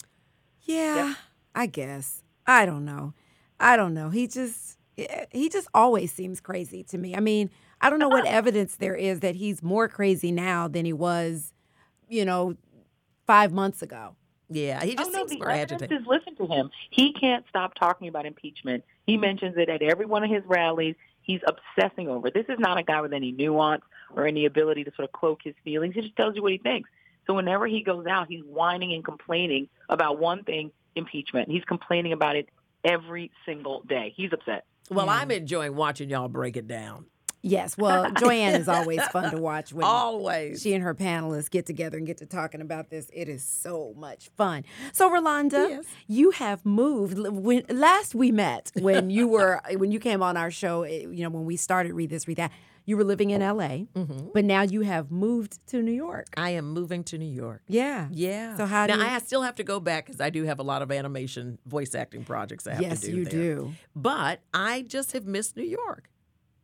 [0.63, 1.15] Yeah,
[1.55, 2.25] I guess.
[2.47, 3.15] I don't know.
[3.61, 4.11] I don't know.
[4.11, 4.79] He just
[5.31, 7.15] he just always seems crazy to me.
[7.15, 8.37] I mean, I don't know what uh-huh.
[8.37, 11.53] evidence there is that he's more crazy now than he was,
[12.09, 12.57] you know,
[13.27, 14.17] 5 months ago.
[14.49, 16.01] Yeah, he Oh, just no, seems the more agitated.
[16.01, 16.71] is listen to him.
[16.91, 18.85] He can't stop talking about impeachment.
[19.07, 20.97] He mentions it at every one of his rallies.
[21.23, 22.35] He's obsessing over it.
[22.35, 23.83] This is not a guy with any nuance
[24.15, 25.95] or any ability to sort of cloak his feelings.
[25.95, 26.91] He just tells you what he thinks.
[27.27, 31.49] So whenever he goes out, he's whining and complaining about one thing, impeachment.
[31.49, 32.49] He's complaining about it
[32.85, 34.13] every single day.
[34.17, 34.65] He's upset.
[34.91, 37.07] Well, I'm enjoying watching y'all break it down.
[37.43, 40.61] Yes, well, Joy-Ann is always fun to watch when Always.
[40.61, 43.09] she and her panelists get together and get to talking about this.
[43.15, 44.65] It is so much fun.
[44.93, 45.85] So, Rolanda, Yes.
[46.07, 47.19] you have moved.
[47.19, 51.23] When last we met, when you were when you came on our show, eh, you
[51.23, 52.53] know, when we started Reid This, Read That,
[52.85, 54.29] you were living in L.A., Mm-hmm.
[54.35, 56.27] but now you have moved to New York.
[56.37, 57.63] I am moving to New York.
[57.69, 58.09] Yeah.
[58.11, 58.57] Yeah.
[58.57, 60.59] So how do now you- I still have to go back because I do have
[60.59, 63.17] a lot of animation voice acting projects I have Yes, to do.
[63.17, 63.33] you there.
[63.55, 63.73] do.
[63.97, 66.11] But I just have missed New York.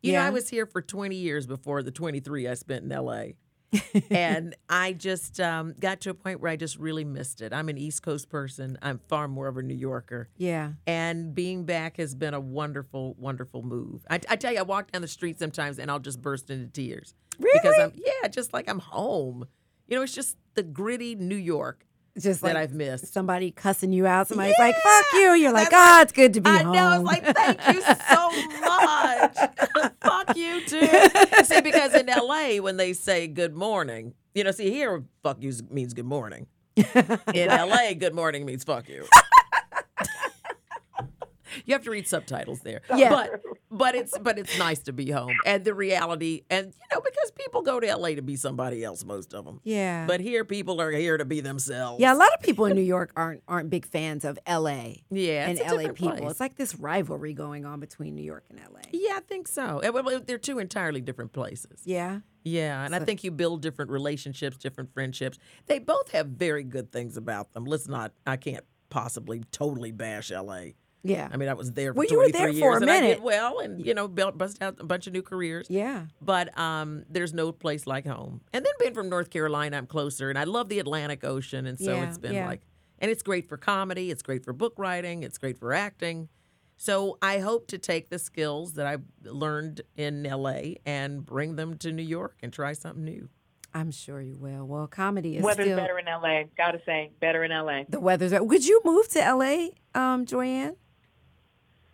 [0.01, 3.23] You know, I was here for 20 years before the 23 I spent in LA.
[4.09, 7.51] and I just um, got to a point where I just really missed it.
[7.51, 8.77] I'm an East Coast person.
[8.81, 10.29] I'm far more of a New Yorker.
[10.37, 10.71] Yeah.
[10.85, 14.05] And being back has been a wonderful, wonderful move.
[14.09, 16.67] I, I tell you, I walk down the street sometimes and I'll just burst into
[16.71, 17.13] tears.
[17.37, 17.83] Because Really?
[17.83, 19.45] I'm, yeah, just like I'm home.
[19.87, 21.85] You know, it's just the gritty New York
[22.19, 23.13] Just that like I've missed.
[23.13, 24.27] somebody cussing you out.
[24.27, 27.01] Somebody's like, "Fuck you." You're like, "Ah, it's good to be I home." I know.
[27.01, 29.37] It's like, thank you so much.
[30.01, 30.87] fuck you too.
[31.43, 35.53] See, because in LA, when they say good morning, you know, see here, fuck you
[35.69, 36.47] means good morning.
[37.33, 39.07] In LA, good morning means fuck you.
[41.65, 42.81] You have to read subtitles there.
[42.95, 43.09] Yeah.
[43.09, 43.41] But
[43.77, 45.33] but it's but it's nice to be home.
[45.45, 49.03] And the reality and you know, because people go to LA to be somebody else,
[49.05, 49.61] most of them.
[49.63, 50.05] yeah.
[50.07, 51.99] But here people are here to be themselves.
[52.01, 55.03] yeah, a lot of people in New York aren't aren't big fans of L.A.
[55.09, 55.49] Yeah.
[55.49, 56.11] and LA people.
[56.17, 56.31] place.
[56.31, 58.81] It's like this rivalry going on between New York and LA.
[58.91, 59.81] Yeah, I think so.
[60.25, 61.81] They're two entirely different places.
[61.85, 62.19] Yeah.
[62.43, 65.37] Yeah, and I think you build different relationships, different friendships.
[65.65, 67.65] They both have very good things about them.
[67.65, 68.13] Let's not.
[68.25, 70.75] I can't possibly totally bash L.A.
[71.07, 71.29] Yeah.
[71.31, 72.99] I mean, I was there for Well, you were there years, for a and I
[73.01, 73.15] minute.
[73.15, 75.67] did well, and you know, built bust out a bunch of new careers.
[75.69, 76.05] yeah.
[76.21, 78.41] But um, there's no place like home.
[78.53, 81.79] And then being from North Carolina, I'm closer, and I love the Atlantic Ocean, and
[81.79, 82.47] so Yeah, it's been yeah.
[82.47, 82.61] like,
[82.99, 86.29] and it's great for comedy, it's great for book writing, it's great for acting.
[86.79, 91.77] So I hope to take the skills that I've learned in LA and bring them
[91.79, 93.29] to New York and try something new.
[93.73, 94.65] I'm sure you will.
[94.65, 96.43] Well, comedy is Weather's still better in LA.
[96.55, 97.83] Gotta say, better in LA.
[97.89, 98.31] the weather's.
[98.31, 100.75] Would you move to LA, um, Joy-Ann?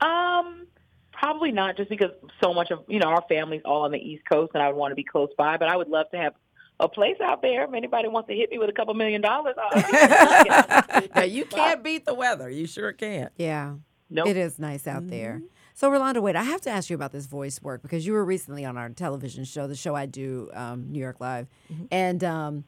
[0.04, 0.68] Um,
[1.12, 2.12] probably not, just because
[2.44, 4.76] so much of you know our family's all on the East Coast, and I would
[4.78, 5.58] want to be close by.
[5.58, 6.34] But I would love to have
[6.80, 7.64] a place out there.
[7.66, 11.84] If anybody wants to hit me with a couple million dollars, I'll- Now you can't
[11.84, 12.50] beat the weather.
[12.50, 13.32] You sure can't.
[13.38, 13.76] Yeah.
[14.10, 14.28] Nope.
[14.28, 15.42] It is nice out there.
[15.76, 18.24] So, Rolanda, wait, I have to ask you about this voice work because you were
[18.24, 21.48] recently on our television show, the show I do, um, New York Live,
[21.90, 22.64] and um,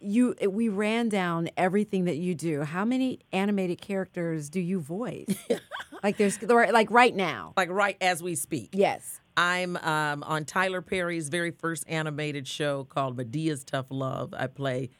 [0.00, 2.62] you we ran down everything that you do.
[2.64, 5.26] How many animated characters do you voice?
[6.02, 7.52] like there's like right now.
[7.56, 8.70] Like right as we speak.
[8.72, 9.20] Yes.
[9.36, 14.34] I'm um, on Tyler Perry's very first animated show called Madea's Tough Love.
[14.36, 14.90] I play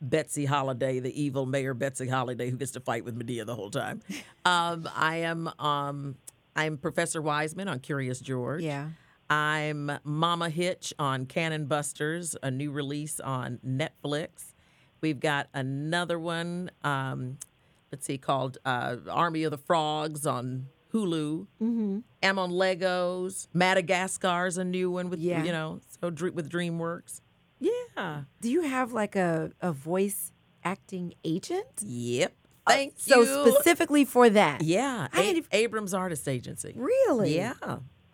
[0.00, 3.70] Betsy Holiday, the evil Mayor Betsy Holiday, who gets to fight with Medea the whole
[3.70, 4.00] time.
[4.44, 6.16] Um, I am um,
[6.56, 8.62] I'm Professor Wiseman on Curious George.
[8.62, 8.88] Yeah.
[9.30, 14.54] I'm Mama Hitch on Cannon Busters, a new release on Netflix.
[15.00, 17.38] We've got another one, um,
[17.92, 21.46] let's see, called uh, Army of the Frogs on Hulu.
[21.62, 21.98] Mm-hmm.
[22.22, 23.48] I'm on Legos.
[23.54, 25.42] Madagascar's a new one with Yeah.
[25.44, 27.20] you know, so with DreamWorks.
[27.60, 28.22] Yeah.
[28.40, 30.32] Do you have like a, a voice
[30.64, 31.66] acting agent?
[31.82, 32.32] Yep.
[32.66, 34.62] Thank Uh, So specifically for that.
[34.62, 36.74] Yeah, A- Abrams Artist Agency.
[36.76, 37.34] Really?
[37.36, 37.54] Yeah.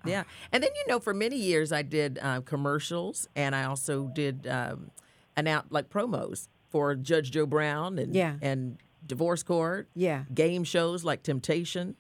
[0.06, 0.24] Yeah.
[0.52, 4.46] And then, you know, for many years, I did uh, commercials and I also did
[4.46, 4.90] um,
[5.37, 8.37] announce like promos for Judge Joe Brown and, Yeah.
[8.42, 10.24] and Divorce Court, Yeah.
[10.32, 11.96] game shows like Temptation.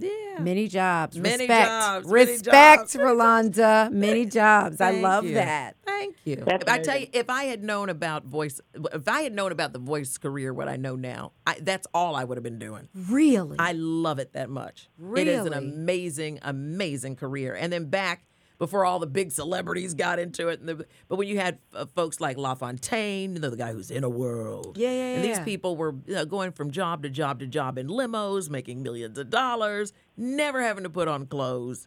[0.00, 0.38] Yeah.
[0.38, 1.16] Many jobs.
[1.18, 1.68] Many Respect.
[1.68, 2.94] jobs, Respect, jobs.
[2.96, 3.90] Rolanda.
[3.90, 4.80] Many jobs.
[4.80, 5.34] I love you.
[5.34, 5.74] that.
[5.84, 6.36] Thank you.
[6.36, 8.60] That's I tell you, if I had known about voice,
[8.92, 12.14] if I had known about the voice career, what I know now, I, that's all
[12.14, 12.88] I would have been doing.
[12.94, 13.56] Really?
[13.58, 14.88] I love it that much.
[15.16, 17.56] It is an amazing, amazing career.
[17.56, 18.22] And then back
[18.58, 21.86] before all the big celebrities got into it, and the, but when you had uh,
[21.86, 24.76] folks like LaFontaine, you know, the guy who's in a world.
[24.76, 27.78] Yeah, yeah, And these people were you know, going from job to job to job
[27.78, 31.86] in limos, making millions of dollars, never having to put on clothes.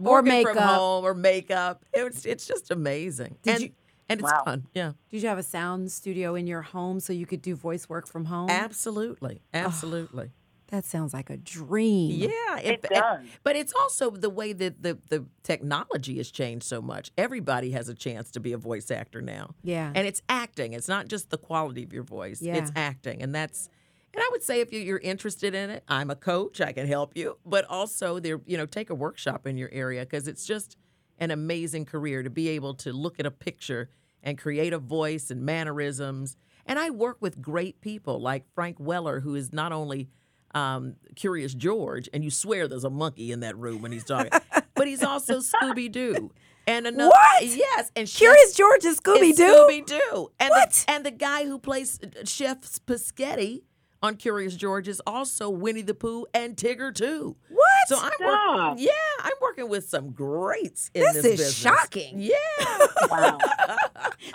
[0.00, 0.70] Or working from makeup.
[0.76, 1.84] home or makeup.
[1.92, 3.36] It's it's just amazing.
[3.42, 3.70] Did and you-
[4.08, 4.42] and it's Wow.
[4.44, 4.66] fun.
[4.74, 4.92] Yeah.
[5.10, 8.06] Did you have a sound studio in your home so you could do voice work
[8.06, 8.50] from home?
[8.50, 9.40] Absolutely.
[9.54, 10.30] Absolutely.
[10.74, 12.10] That sounds like a dream.
[12.10, 13.26] Yeah, It and- does.
[13.44, 17.12] but it's also the way that the the technology has changed so much.
[17.16, 19.54] Everybody has a chance to be a voice actor now.
[19.62, 19.92] Yeah.
[19.94, 20.72] and it's acting.
[20.72, 22.42] It's not just the quality of your voice.
[22.42, 22.56] Yeah.
[22.56, 23.68] It's acting, and that's.
[24.12, 26.60] And I would say if you're interested in it, I'm a coach.
[26.60, 27.36] I can help you.
[27.46, 30.76] But also, there, you know, take a workshop in your area because it's just
[31.18, 33.90] an amazing career to be able to look at a picture
[34.24, 36.36] and create a voice and mannerisms.
[36.66, 40.08] And I work with great people like Frank Welker, who is not only
[40.54, 44.30] um, Curious George, and you swear there's a monkey in that room when he's talking,
[44.74, 46.30] but he's also Scooby Doo.
[46.66, 47.44] And another, What?
[47.44, 49.42] Yes, and Curious George and Scooby Doo.
[49.68, 50.30] Scooby Doo.
[50.40, 50.70] And What?
[50.72, 53.62] The, and the guy who plays Chef Pisghetti
[54.04, 57.36] on Curious George is also Winnie the Pooh and Tigger too.
[57.48, 57.88] What?
[57.88, 58.70] So I'm Stop.
[58.70, 58.84] working.
[58.84, 58.90] Yeah,
[59.24, 61.54] I'm working with some greats in This this, is business.
[61.56, 62.14] shocking.
[62.20, 62.34] Yeah.
[63.10, 63.38] Wow.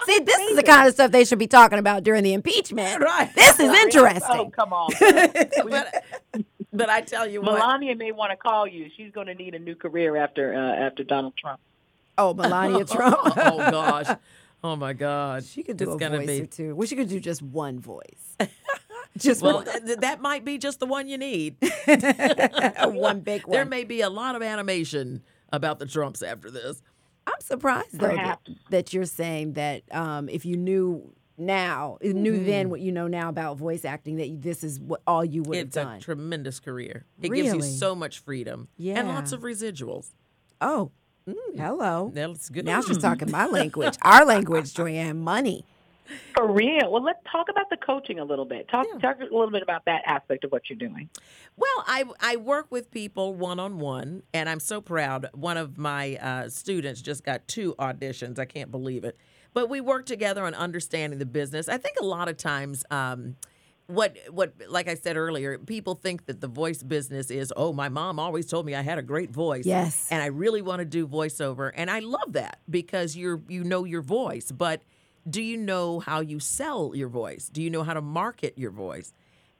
[0.06, 3.02] See, this is the kind of stuff they should be talking about during the impeachment.
[3.02, 3.30] Right.
[3.34, 4.52] This is Oh, interesting.
[4.52, 4.92] come on.
[5.70, 6.04] but,
[6.72, 7.54] but I tell you what.
[7.58, 8.90] Melania may want to call you.
[8.96, 11.60] She's going to need a new career after uh, after Donald Trump.
[12.18, 13.18] Oh, Melania Trump.
[13.24, 14.16] oh gosh.
[14.64, 15.44] Oh my God.
[15.46, 16.42] She could do it's a gonna voice be.
[16.42, 16.76] or two.
[16.76, 18.38] We she could do just one voice.
[19.17, 19.86] just Well, one.
[19.86, 21.58] th- that might be just the one you need.
[22.84, 23.52] one big one.
[23.56, 26.82] There may be a lot of animation about the Trumps after this.
[27.28, 28.39] I'm surprised though that,
[28.72, 32.45] that you're saying that um, if you knew now, knew Mm-hmm.
[32.45, 35.58] then what you know now about voice acting, that this is what all you would
[35.58, 36.00] It's have a done.
[36.02, 37.06] tremendous career.
[37.22, 40.12] It gives you so much freedom and lots of residuals.
[40.62, 40.91] oh,
[41.56, 42.12] hello.
[42.13, 42.65] That's good.
[42.65, 45.19] Now she's talking my language, our language, Joy-Ann.
[45.22, 45.63] Money.
[46.36, 46.91] For real.
[46.91, 48.67] Well, let's talk about the coaching a little bit.
[48.69, 51.10] Talk talk a little bit about that aspect of what you're doing.
[51.56, 55.28] Well, I I work with people one on one, and I'm so proud.
[55.34, 58.39] One of my uh, students just got two auditions.
[58.39, 59.17] I can't believe it.
[59.54, 61.67] But we work together on understanding the business.
[61.67, 62.84] I think a lot of times.
[62.89, 63.36] Um,
[63.88, 67.89] what what like I said earlier, people think that the voice business is, oh, my
[67.89, 69.65] mom always told me I had a great voice.
[69.65, 70.08] Yes.
[70.12, 71.72] And I really want to do voiceover.
[71.74, 74.84] And I love that because you're you know your voice, but
[75.30, 77.50] do you know how you sell your voice?
[77.50, 79.13] Do you know how to market your voice?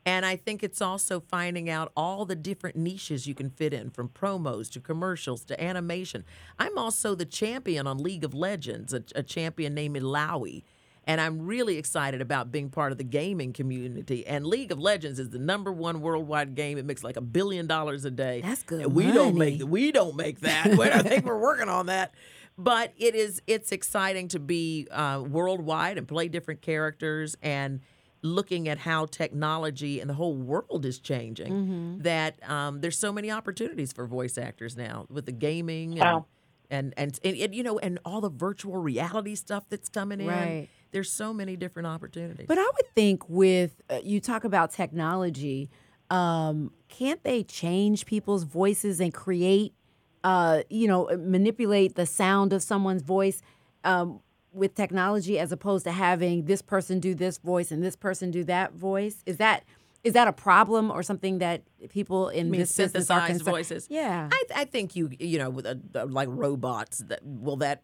[0.06, 3.90] And I think it's also finding out all the different niches you can fit in
[3.90, 6.24] from promos to commercials to animation.
[6.58, 10.64] I'm also the champion on League of Legends, a, a champion named Illaoi.
[11.06, 14.26] And I'm really excited about being part of the gaming community.
[14.28, 16.78] And League of Legends is the number one worldwide game.
[16.78, 18.42] It makes like a billion dollars a day.
[18.42, 20.70] That's good And we don't make we don't make that.
[20.78, 22.14] But I think we're working on that.
[22.60, 27.80] But it is it's exciting to be uh, worldwide and play different characters and
[28.22, 31.54] looking at how technology and the whole world is changing.
[31.54, 32.02] Mm-hmm.
[32.02, 36.26] That um, there's so many opportunities for voice actors now with the gaming and Wow.
[36.70, 40.28] and, and and and you know and all the virtual reality stuff that's coming in.
[40.28, 40.68] Right.
[40.92, 42.46] There's so many different opportunities.
[42.48, 45.70] But I would think with uh, you talk about technology,
[46.10, 49.74] um, can't they change people's voices and create,
[50.24, 53.42] uh, you know, manipulate the sound of someone's voice
[53.84, 54.20] um,
[54.54, 58.44] with technology as opposed to having this person do this voice and this person do
[58.46, 59.24] that voice?
[59.26, 59.64] Is that
[60.04, 63.88] is that a problem or something that people in this business are synthesized concerned- voices.
[63.90, 64.30] Yeah.
[64.32, 67.84] I, I think you you know with a, a- like robots that will that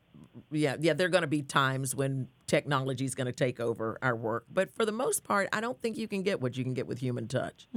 [0.51, 3.97] yeah yeah there are going to be times when technology is going to take over
[4.01, 6.63] our work, but for the most part, I don't think you can get what you
[6.63, 7.67] can get with human touch,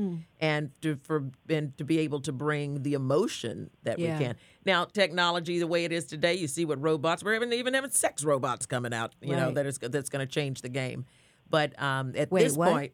[0.41, 4.19] and to for and to be able to bring the emotion that Yeah.
[4.19, 4.37] we can.
[4.67, 7.91] Now, technology the way it is today, you see what robots we're even even having
[7.91, 11.07] sex robots coming out, you know that is that's going to change the game.
[11.49, 12.71] But um, at Wait, this what?
[12.73, 12.93] point,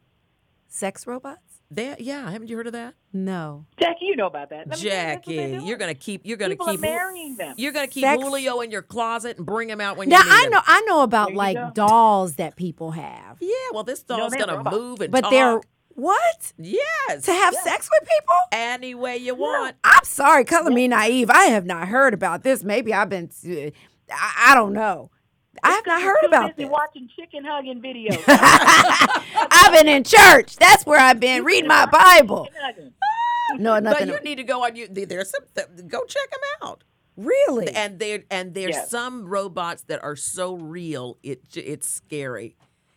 [0.74, 1.38] Sex robots?
[1.70, 2.94] there yeah, haven't you heard of that?
[3.12, 3.64] No.
[3.80, 4.66] Jackie, you know about that.
[4.68, 5.66] Let me tell you, that's what they're Jackie, doing.
[5.66, 6.22] you're gonna keep.
[6.24, 6.78] You're gonna People keep.
[6.78, 7.54] are marrying them.
[7.56, 10.24] You're gonna keep Sex- Julio in your closet and bring him out when Now you
[10.24, 10.50] need I him.
[10.50, 11.70] know I know about There you like go.
[11.74, 14.76] dolls that people have, Yeah, well, this doll's they're gonna robots.
[14.76, 15.30] move and but talk.
[15.30, 15.60] they're
[15.94, 18.34] what yes to have sex with people?
[18.50, 19.76] any way you want.
[19.84, 21.30] I'm sorry, color me naive.
[21.30, 22.64] I have not heard about this.
[22.64, 23.30] Maybe I've been.
[23.48, 23.70] Uh,
[24.10, 25.10] I, I don't know.
[25.62, 26.72] I have not You're heard too about busy this.
[26.72, 28.22] watching chicken hugging videos.
[29.50, 30.56] I've been in church.
[30.56, 32.46] That's where I've been reading my Bible.
[32.46, 32.92] Chicken hugging.
[33.62, 34.08] No, nothing.
[34.08, 34.74] But you need to go on.
[34.76, 35.44] You there's some.
[35.88, 36.82] Go check them out.
[37.16, 37.68] really?
[37.68, 38.90] And there and there's Yes.
[38.90, 41.18] some robots that are so real.
[41.22, 42.56] It it's scary,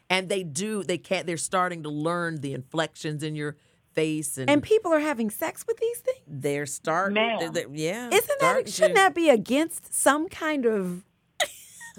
[0.10, 0.84] and they do.
[0.84, 1.28] They can't.
[1.28, 3.56] They're starting to learn the inflections in your
[3.94, 4.50] face and.
[4.50, 6.18] And people are having sex with these things.
[6.28, 7.54] they're starting, Ma'am.
[7.54, 8.08] they- they- yeah.
[8.08, 9.02] Isn't starting that shouldn't to.
[9.02, 11.04] that be against some kind of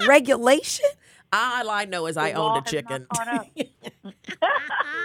[0.07, 0.87] regulation?
[1.33, 3.07] All I know is I The law owned a chicken.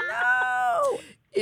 [0.10, 1.00] No.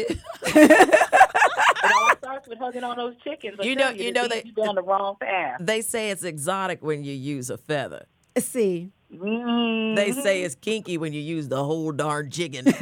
[0.53, 3.57] It all starts with hugging on those chickens.
[3.59, 5.57] I You know- you, you it know leads they- you down the wrong path.
[5.59, 8.05] they say it's exotic when you use a feather.
[8.37, 9.95] See, Mm.
[9.97, 12.63] They say it's kinky when you use the whole darn chicken.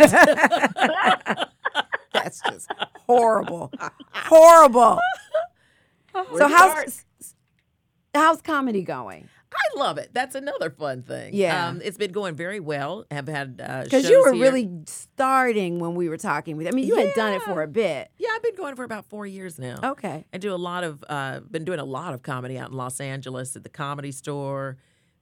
[2.13, 2.69] that's just
[3.07, 3.71] horrible,
[4.13, 4.99] horrible.
[6.13, 7.03] So how's start?
[8.13, 9.27] how's comedy going?
[9.53, 10.11] I love it.
[10.13, 11.33] That's another fun thing.
[11.33, 11.67] Yeah.
[11.67, 13.05] um, it's been going very well.
[13.09, 14.41] Have had uh, Because shows you were here.
[14.43, 16.67] really starting when we were talking with.
[16.67, 18.11] I mean, you had done it for a bit.
[18.17, 18.29] yeah.
[18.35, 19.79] I've been going for about four years now.
[19.83, 20.25] Okay.
[20.31, 22.99] I do a lot of uh, been doing a lot of comedy out in Los
[23.01, 24.77] Angeles at the Comedy Store,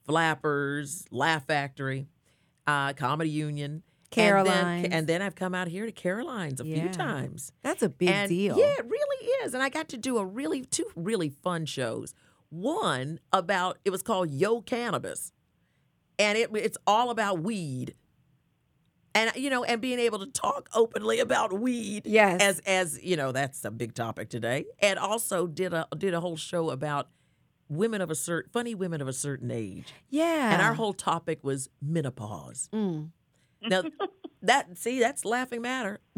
[0.08, 2.08] Flappers, Laugh Factory,
[2.66, 3.84] uh, Comedy Union.
[4.10, 4.56] Caroline.
[4.56, 6.80] And then, and then I've come out here to Caroline's a Yeah.
[6.80, 7.52] few times.
[7.62, 8.58] That's a big and deal.
[8.58, 9.54] Yeah, it really is.
[9.54, 12.14] And I got to do a really two really fun shows.
[12.50, 15.32] One about it was called Yo Cannabis,
[16.18, 17.96] and it it's all about weed.
[19.14, 22.42] And you know, and being able to talk openly about weed, Yes.
[22.42, 24.66] as as you know, that's a big topic today.
[24.80, 27.10] And also did a did a whole show about
[27.70, 30.54] women of a certain funny women of a certain age, Yeah.
[30.54, 32.70] and our whole topic was menopause.
[32.72, 33.10] Mm.
[33.64, 33.84] Now,
[34.44, 36.00] that see, that's laughing matter.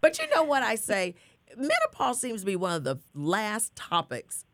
[0.00, 1.14] but you know what I say?
[1.56, 4.44] Menopause seems to be one of the last topics,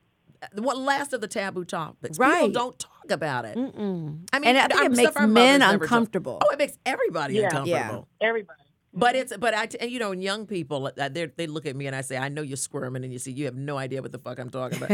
[0.52, 2.18] the one last of the taboo topics.
[2.18, 2.52] People Right.
[2.52, 3.56] don't talk about it.
[3.56, 4.26] Mm-mm.
[4.32, 6.38] I mean, and I think I'm- it makes men mothers never uncomfortable.
[6.44, 7.44] Oh, it makes everybody Yeah.
[7.46, 8.08] uncomfortable.
[8.20, 8.60] Everybody.
[8.96, 11.88] But it's but I and you know young people uh, they they look at me
[11.88, 14.12] and I say I know you're squirming and you see you have no idea what
[14.12, 14.90] the fuck I'm talking about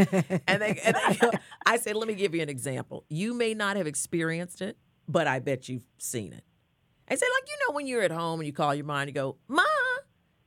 [0.47, 1.29] and they, and they go-
[1.67, 4.75] I say let me give you an example you may not have experienced it
[5.07, 6.43] but I bet you've seen it
[7.07, 9.09] I say like you know when you're at home and you call your mom and
[9.09, 9.61] you go ma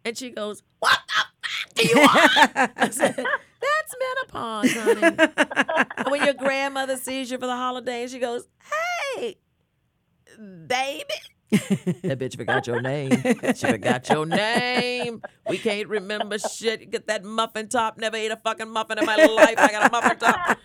[0.05, 3.29] and she goes what the fuck do you want I said that's
[4.01, 8.47] menopause honey when your grandmother sees you for the holidays she goes
[9.19, 9.37] hey
[10.67, 11.15] baby
[12.03, 13.11] that bitch forgot your name.
[13.55, 15.23] She forgot your name.
[15.49, 16.91] We can't remember shit.
[16.91, 17.99] Get that muffin top.
[17.99, 19.55] Never ate a fucking muffin in my life.
[19.59, 20.59] I got a muffin top.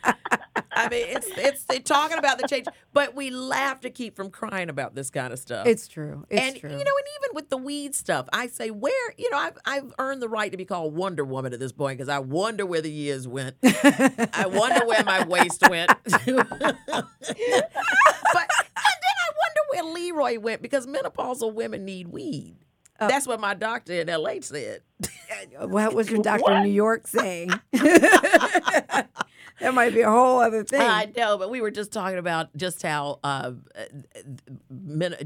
[0.80, 4.30] I mean, it's it's they're talking about the change, but we laugh to keep from
[4.30, 5.67] crying about this kind of stuff.
[5.67, 6.25] It's true.
[6.30, 6.69] It's and true.
[6.69, 9.93] you know, and even with the weed stuff, I say, where you know, I've I've
[9.99, 12.82] earned the right to be called Wonder Woman at this point because I wonder where
[12.82, 13.57] the years went.
[13.63, 15.91] I wonder where my waist went.
[16.03, 16.45] but and then
[19.17, 22.55] I wonder where Leroy went because menopausal women need weed.
[22.99, 24.82] Uh, That's what my doctor in LA said.
[25.57, 27.49] Uh, what was your doctor in New York saying?
[29.70, 30.82] That might be a whole other thing.
[30.82, 33.51] I know, but we were just talking about just how uh,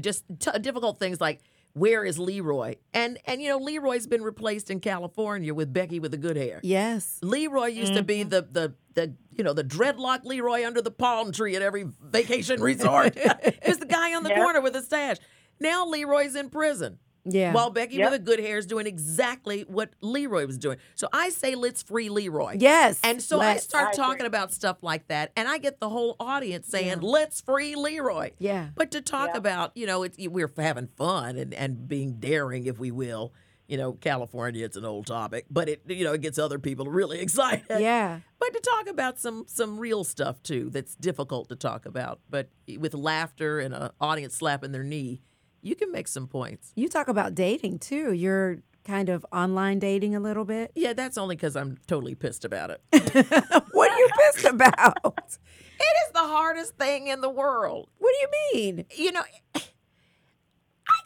[0.00, 1.40] just t- difficult things like
[1.72, 2.76] where is Leroy?
[2.92, 6.60] And and you know Leroy's been replaced in California with Becky with the good hair.
[6.62, 7.18] yes.
[7.22, 11.32] Leroy used to be the the the you know the dreadlock Leroy under the palm
[11.32, 13.16] tree at every vacation resort.
[13.66, 14.38] It's the guy on the Yep.
[14.38, 15.16] corner with a stash.
[15.60, 16.98] Now Leroy's in prison.
[17.26, 17.52] Yeah.
[17.54, 18.10] While Becky Yep.
[18.10, 20.76] with the good hair is doing exactly what Leroy was doing.
[20.94, 22.56] So I say let's free Leroy.
[22.58, 23.00] yes.
[23.02, 24.04] And so I Let's- start I agree.
[24.04, 28.32] talking about stuff like that, and I get the whole audience saying, "Let's free Leroy."
[28.38, 28.68] Yeah.
[28.74, 29.38] But to talk Yeah.
[29.38, 33.32] about, you know, it's, we're having fun and, and being daring, if we will.
[33.66, 36.84] You know, California, it's an old topic, but it, you know, it gets other people
[36.84, 37.64] really excited.
[37.80, 38.20] Yeah.
[38.38, 42.50] But to talk about some some real stuff too, that's difficult to talk about, but
[42.78, 45.22] with laughter and an audience slapping their knee,
[45.64, 46.72] you can make some points.
[46.76, 48.12] You talk about dating too.
[48.12, 50.70] You're kind of online dating a little bit.
[50.74, 52.82] Yeah, that's only because I'm totally pissed about it.
[53.72, 54.98] what are you pissed about?
[55.06, 57.88] it is the hardest thing in the world.
[57.98, 58.84] What do you mean?
[58.94, 59.22] you know,
[59.54, 59.60] I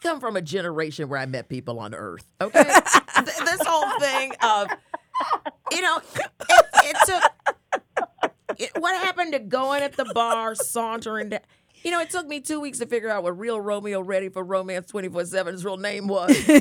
[0.03, 2.27] come from a generation where I met people on Earth.
[2.41, 2.63] Okay,
[3.15, 4.67] Th- this whole thing of,
[5.71, 6.01] you know,
[6.49, 7.23] it, it took.
[8.57, 11.39] It, what happened to going at the bar, sauntering down?
[11.83, 14.43] You know, it took me two weeks to figure out what real Romeo Ready for
[14.43, 16.29] Romance 24 7 his real name was.
[16.49, 16.57] and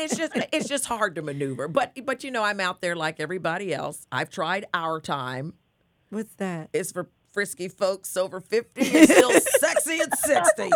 [0.00, 1.68] it's just it's just hard to maneuver.
[1.68, 4.06] But but you know, I'm out there like everybody else.
[4.12, 5.54] I've tried our time.
[6.10, 6.70] What's that?
[6.72, 10.70] It's for frisky folks over 50 and still sexy at 60.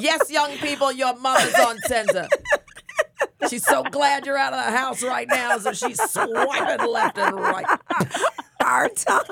[0.00, 2.28] Yes, young people, your mother's on Tinder.
[3.48, 7.36] She's so glad you're out of the house right now, so she's swiping left and
[7.36, 7.66] right.
[8.62, 9.22] Our time.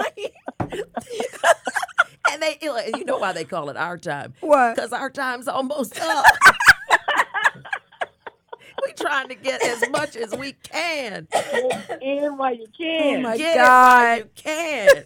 [2.32, 4.34] And they, you know why they call it our time?
[4.40, 4.74] What?
[4.74, 6.24] Because our time's almost up.
[8.84, 11.28] we trying to get as much as we can.
[12.00, 13.16] in while you oh can.
[13.16, 13.62] Oh my get God.
[13.62, 15.04] it while you can.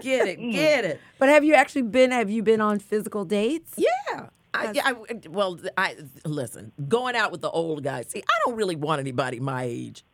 [0.00, 0.52] Get it, mm.
[0.52, 1.00] get it.
[1.18, 2.10] But have you actually been?
[2.10, 3.74] Have you been on physical dates?
[3.76, 4.28] Yeah.
[4.52, 4.94] I, I,
[5.28, 6.72] well, I listen.
[6.88, 8.08] Going out with the old guys.
[8.08, 10.04] See, I don't really want anybody my age.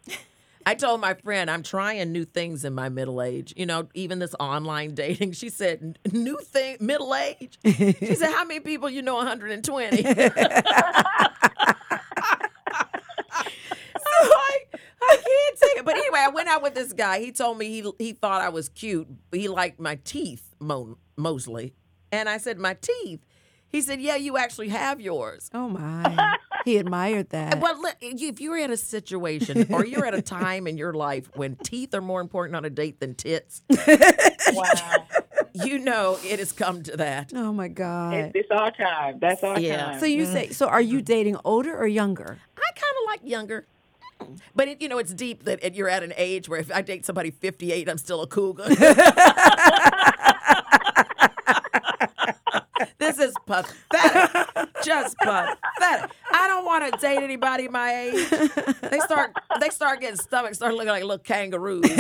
[0.69, 3.55] I told my friend I'm trying new things in my middle age.
[3.57, 5.33] You know, even this online dating.
[5.33, 10.11] She said, "New thing, middle age." She said, "How many people you know 120?" so
[10.13, 11.31] I,
[15.03, 15.85] I can't take it.
[15.85, 17.21] But anyway, I went out with this guy.
[17.21, 19.07] He told me he he thought I was cute.
[19.31, 21.75] He liked my teeth, mo- mostly.
[22.11, 23.21] And I said, "My teeth."
[23.77, 26.39] He said, "Yeah, you actually have yours." Oh my.
[26.65, 27.61] he admired that.
[27.61, 31.57] Well, if you're in a situation or you're at a time in your life when
[31.57, 33.61] teeth are more important on a date than tits,
[34.55, 34.65] Wow.
[35.53, 37.33] you know it has come to that.
[37.35, 38.15] oh my God.
[38.15, 39.19] It's, it's our time.
[39.21, 39.85] That's our Yeah.
[39.85, 40.01] time.
[40.01, 40.69] so you say so?
[40.69, 41.05] Are you mm-hmm.
[41.05, 42.39] dating older or younger?
[42.57, 43.67] I kind of like younger.
[44.55, 46.81] But it, you know, it's deep that it, you're at an age where if I
[46.81, 48.65] date somebody 58, I'm still a cougar.
[52.99, 54.75] this is pathetic.
[54.85, 56.11] Just pathetic.
[56.33, 58.29] I don't want to date anybody my age.
[58.91, 61.83] They start they start getting stomachs, start looking like little kangaroos.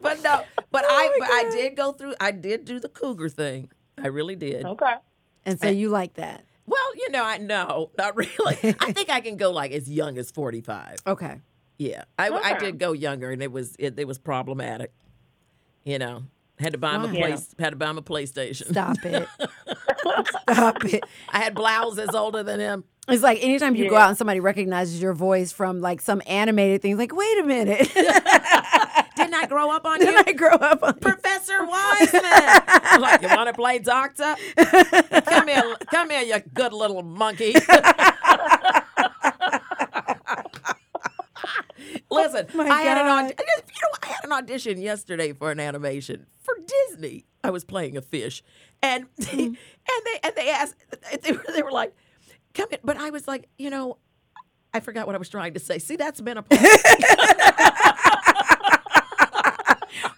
[0.00, 3.28] but no, but oh I but I did go through I did do the cougar
[3.28, 3.70] thing.
[4.02, 4.64] I really did.
[4.64, 4.94] okay.
[5.44, 6.44] And so you like that?
[6.66, 8.58] Well, you know, I no, not really.
[8.80, 10.96] I think I can go like as young as forty five.
[11.06, 11.40] Okay.
[11.78, 14.92] Yeah, I, I did go younger, and it was it, it was problematic.
[15.84, 16.24] You know,
[16.58, 17.14] had to buy him a Why?
[17.14, 18.70] place, had to buy him a PlayStation.
[18.70, 19.28] Stop it.
[20.50, 21.04] Stop it.
[21.28, 22.84] I had blouses older than him.
[23.08, 26.82] It's like anytime you go out and somebody recognizes your voice from like some animated
[26.82, 27.88] thing, like, wait a minute.
[29.16, 32.22] Didn't I grow up on Did you, I grow up on Professor Wiseman?
[32.24, 34.34] I'm like, you want to play doctor?
[34.56, 37.54] Come here, come here, you good little monkey.
[42.16, 43.28] Listen, my I had an.
[43.28, 46.54] You know, I had an audition yesterday for an animation for
[46.90, 47.24] Disney.
[47.44, 48.42] I was playing a fish,
[48.82, 49.40] and Mm.
[49.46, 49.56] and
[50.04, 50.74] they and they asked
[51.22, 51.94] they were, they were like,
[52.54, 53.98] "Come in," but I was like, you know,
[54.74, 55.78] I forgot what I was trying to say.
[55.78, 56.44] See, that's been a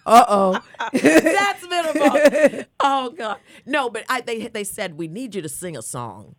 [0.05, 0.59] Uh oh.
[0.91, 2.65] That's minimal.
[2.79, 6.35] oh God, no, but I they they said we need you to sing a song,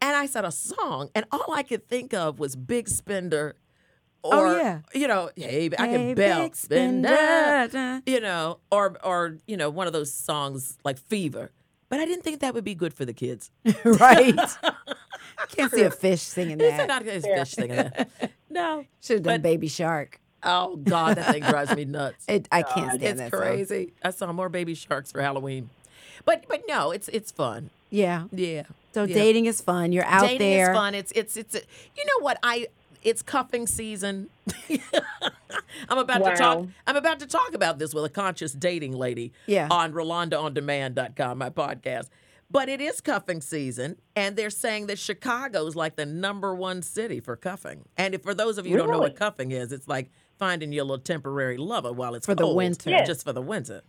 [0.00, 3.56] and I said a song, and all I could think of was Big Spender.
[4.32, 4.80] Oh, or, Oh, yeah.
[4.94, 8.02] you know, hey, I Hey, can bell big spender, spender.
[8.06, 11.50] you know, or or you know, one of those songs like Fever.
[11.88, 13.50] But I didn't think that would be good for the kids.
[13.84, 14.34] right.
[15.50, 16.64] Can't see a fish singing that.
[16.66, 16.88] It's that.
[16.88, 18.10] not his fish singing that.
[18.50, 18.84] No.
[19.00, 20.20] Should have done but- Baby Shark.
[20.42, 22.24] Oh God, that thing drives me nuts.
[22.28, 23.30] It, I can't stand it's that.
[23.32, 23.40] song.
[23.40, 23.94] crazy.
[24.04, 25.70] I saw more baby sharks for Halloween.
[26.24, 27.70] But but no, it's it's fun.
[27.90, 28.24] Yeah.
[28.30, 28.64] Yeah.
[28.94, 29.14] So Yeah.
[29.14, 29.92] dating is fun.
[29.92, 30.28] You're out there.
[30.30, 30.70] Dating there.
[30.72, 30.94] is fun.
[30.94, 31.54] It's it's it's.
[31.56, 31.60] A,
[31.96, 32.68] you know what I.
[33.06, 34.28] it's cuffing season.
[35.88, 36.66] I'm about to talk.
[36.86, 39.68] I'm about to talk about this with a conscious dating lady Yeah.
[39.70, 42.08] on RolandaOnDemand.com, my podcast.
[42.50, 46.80] But it is cuffing season, and they're saying that Chicago is like the number one
[46.82, 47.84] city for cuffing.
[47.96, 50.70] And if, for those of you who don't know what cuffing is, it's like finding
[50.72, 52.90] your little temporary lover while it's For the winter.
[52.90, 53.04] Yeah.
[53.04, 53.82] just for the winter.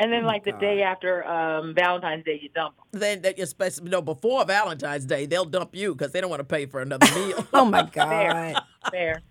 [0.00, 0.60] And then Oh, like the God.
[0.60, 2.98] day after um, Valentine's Day, you dump 'em.
[3.00, 6.44] Then, that especially no before Valentine's Day, they'll dump you because they don't want to
[6.44, 7.46] pay for another meal.
[7.52, 8.08] Oh my God.
[8.10, 8.54] Fair.
[8.90, 9.22] Fair.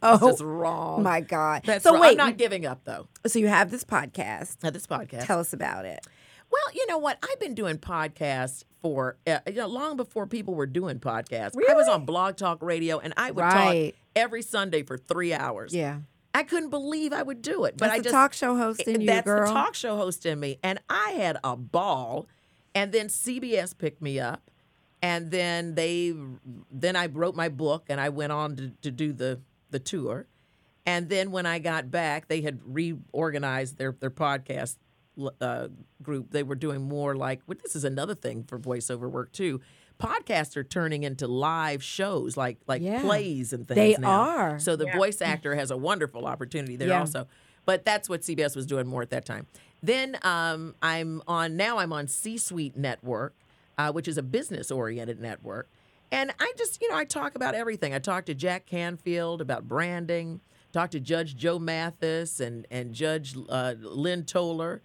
[0.00, 1.00] Oh That's wrong.
[1.00, 1.62] Oh, my God.
[1.64, 2.00] That's so right.
[2.00, 3.08] wait, I'm not giving up though.
[3.26, 4.56] so you have this podcast.
[4.64, 5.26] At this podcast.
[5.26, 6.06] Tell us about it.
[6.50, 7.18] Well, you know what?
[7.22, 11.52] I've been doing podcasts for uh, you know, long before people were doing podcasts.
[11.68, 13.92] I was on Blog Talk Radio, and I would Right.
[13.94, 15.74] talk every Sunday for three hours.
[15.74, 15.98] Yeah.
[16.34, 18.80] I couldn't believe I would do it, but That's I the just talk show host
[18.82, 19.46] in you, that's girl.
[19.46, 22.26] the talk show host in me, and I had a ball.
[22.74, 24.50] And then CBS picked me up,
[25.02, 26.14] and then they,
[26.70, 30.26] then I wrote my book, and I went on to, to do the the tour.
[30.86, 34.76] And then when I got back, they had reorganized their their podcast
[35.40, 35.68] uh,
[36.02, 36.30] group.
[36.30, 39.60] They were doing more like, well, this is another thing for voiceover work too.
[40.02, 43.00] Podcasts are turning into live shows, like like Yeah.
[43.02, 43.76] plays and things.
[43.76, 44.10] They now.
[44.10, 44.58] are.
[44.58, 44.96] So the Yeah.
[44.96, 47.00] voice actor has a wonderful opportunity there Yeah.
[47.00, 47.28] also.
[47.64, 49.46] But that's what CBS was doing more at that time.
[49.82, 51.78] Then um, I'm on now.
[51.78, 53.34] I'm on C Suite Network,
[53.78, 55.68] uh, which is a business oriented network,
[56.10, 57.94] and I just you know I talk about everything.
[57.94, 60.40] I talk to Jack Canfield about branding.
[60.72, 64.82] Talk to Judge Joe Mathis and and Judge uh, Lynn Toler.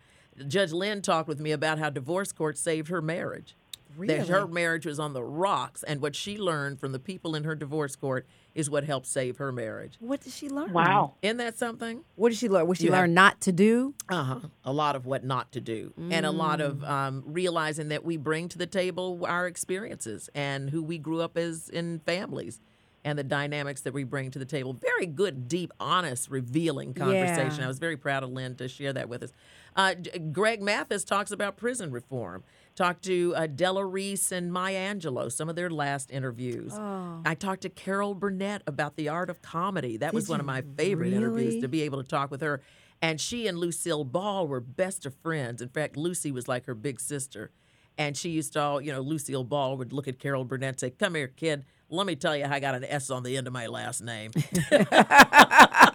[0.48, 3.56] Judge Lynn talked with me about how divorce court saved her marriage.
[3.98, 7.44] That her marriage was on the rocks, and what she learned from the people in
[7.44, 9.96] her divorce court is what helped save her marriage.
[10.00, 10.72] What did she learn?
[10.74, 11.14] Wow.
[11.22, 12.04] Isn't that something?
[12.16, 12.68] What did she learn?
[12.68, 13.94] What she You have- learn not to do?
[14.10, 14.40] Uh huh.
[14.66, 16.90] A lot of what not to do, and a lot of Mm.
[16.90, 21.38] um, realizing that we bring to the table our experiences and who we grew up
[21.38, 22.60] as in families,
[23.06, 24.74] and the dynamics that we bring to the table.
[24.74, 27.60] Very good, deep, honest, revealing conversation.
[27.60, 27.66] Yeah.
[27.66, 29.32] I was very proud of Lynn to share that with us.
[29.78, 29.94] Uh,
[30.34, 32.44] Greg Mathis talks about prison reform.
[32.78, 36.74] Talked to uh, Della Reese and Maya Angelou, some of their last interviews.
[36.76, 37.22] Oh.
[37.26, 39.98] I talked to Carol Burnett about the art of comedy.
[39.98, 42.62] That was one of my favorite interviews to be able to talk with her.
[43.02, 45.60] And she and Lucille Ball were best of friends.
[45.60, 47.50] In fact, Lucy was like her big sister.
[47.98, 50.80] And she used to all, you know, Lucille Ball would look at Carol Burnett and
[50.80, 51.66] say, Come here, kid.
[51.90, 54.30] Let me tell you, I got an S on the end of my last name.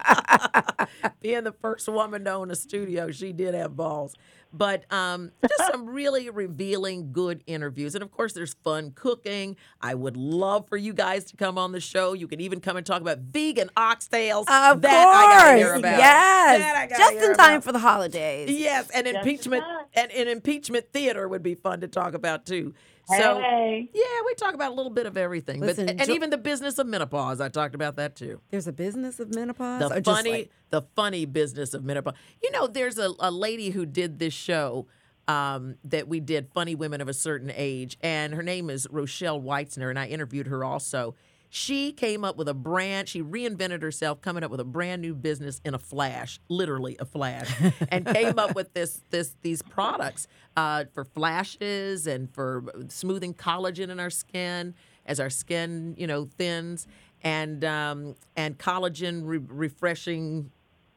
[1.23, 4.13] Being the first woman to own a studio, she did have balls.
[4.51, 7.95] But um, just some really revealing, good interviews.
[7.95, 9.55] And of course, there's fun cooking.
[9.81, 12.11] I would love for you guys to come on the show.
[12.11, 14.41] You can even come and talk about vegan oxtails.
[14.49, 15.15] Of that course.
[15.15, 15.97] I gotta hear about.
[15.97, 16.59] Yes.
[16.59, 17.63] That I gotta Just hear in time about.
[17.63, 18.51] for the holidays.
[18.51, 19.63] Yes, and Just impeachment
[19.93, 22.73] and, and impeachment theater would be fun to talk about too.
[23.05, 23.89] So hey.
[23.93, 26.37] yeah, we talk about a little bit of everything, Listen, but and Jo- even the
[26.37, 27.41] business of menopause.
[27.41, 28.39] I talked about that too.
[28.49, 29.81] There's a business of menopause.
[29.81, 32.13] The or just funny, like- the funny business of menopause.
[32.41, 34.87] You know, there's a, a lady who did this show
[35.27, 39.41] um, that we did, Funny Women of a Certain Age, and her name is Rochelle
[39.41, 41.15] Weitzner, and I interviewed her also.
[41.55, 45.13] She came up with a brand, she reinvented herself, coming up with a brand new
[45.13, 47.47] business in a flash, literally a flash,
[47.89, 50.27] and came up with this this these products
[50.57, 54.73] uh, for flashes and for smoothing collagen in our skin
[55.05, 56.87] as our skin, you know, thins,
[57.21, 60.49] and um, and collagen re- refreshing.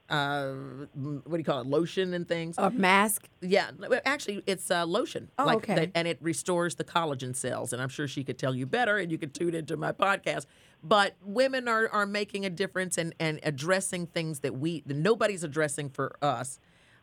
[0.09, 0.53] Uh,
[0.95, 1.67] what do you call it?
[1.67, 2.57] Lotion and things.
[2.59, 3.29] a mask.
[3.41, 3.71] Yeah,
[4.05, 5.31] actually, it's uh, lotion.
[5.39, 5.75] Oh, okay.
[5.75, 7.73] that- and it restores the collagen cells.
[7.73, 10.47] And I'm sure she could tell you better, and you could tune into my podcast.
[10.83, 15.43] But women are, are making a difference and, and addressing things that we that nobody's
[15.43, 16.61] addressing for us.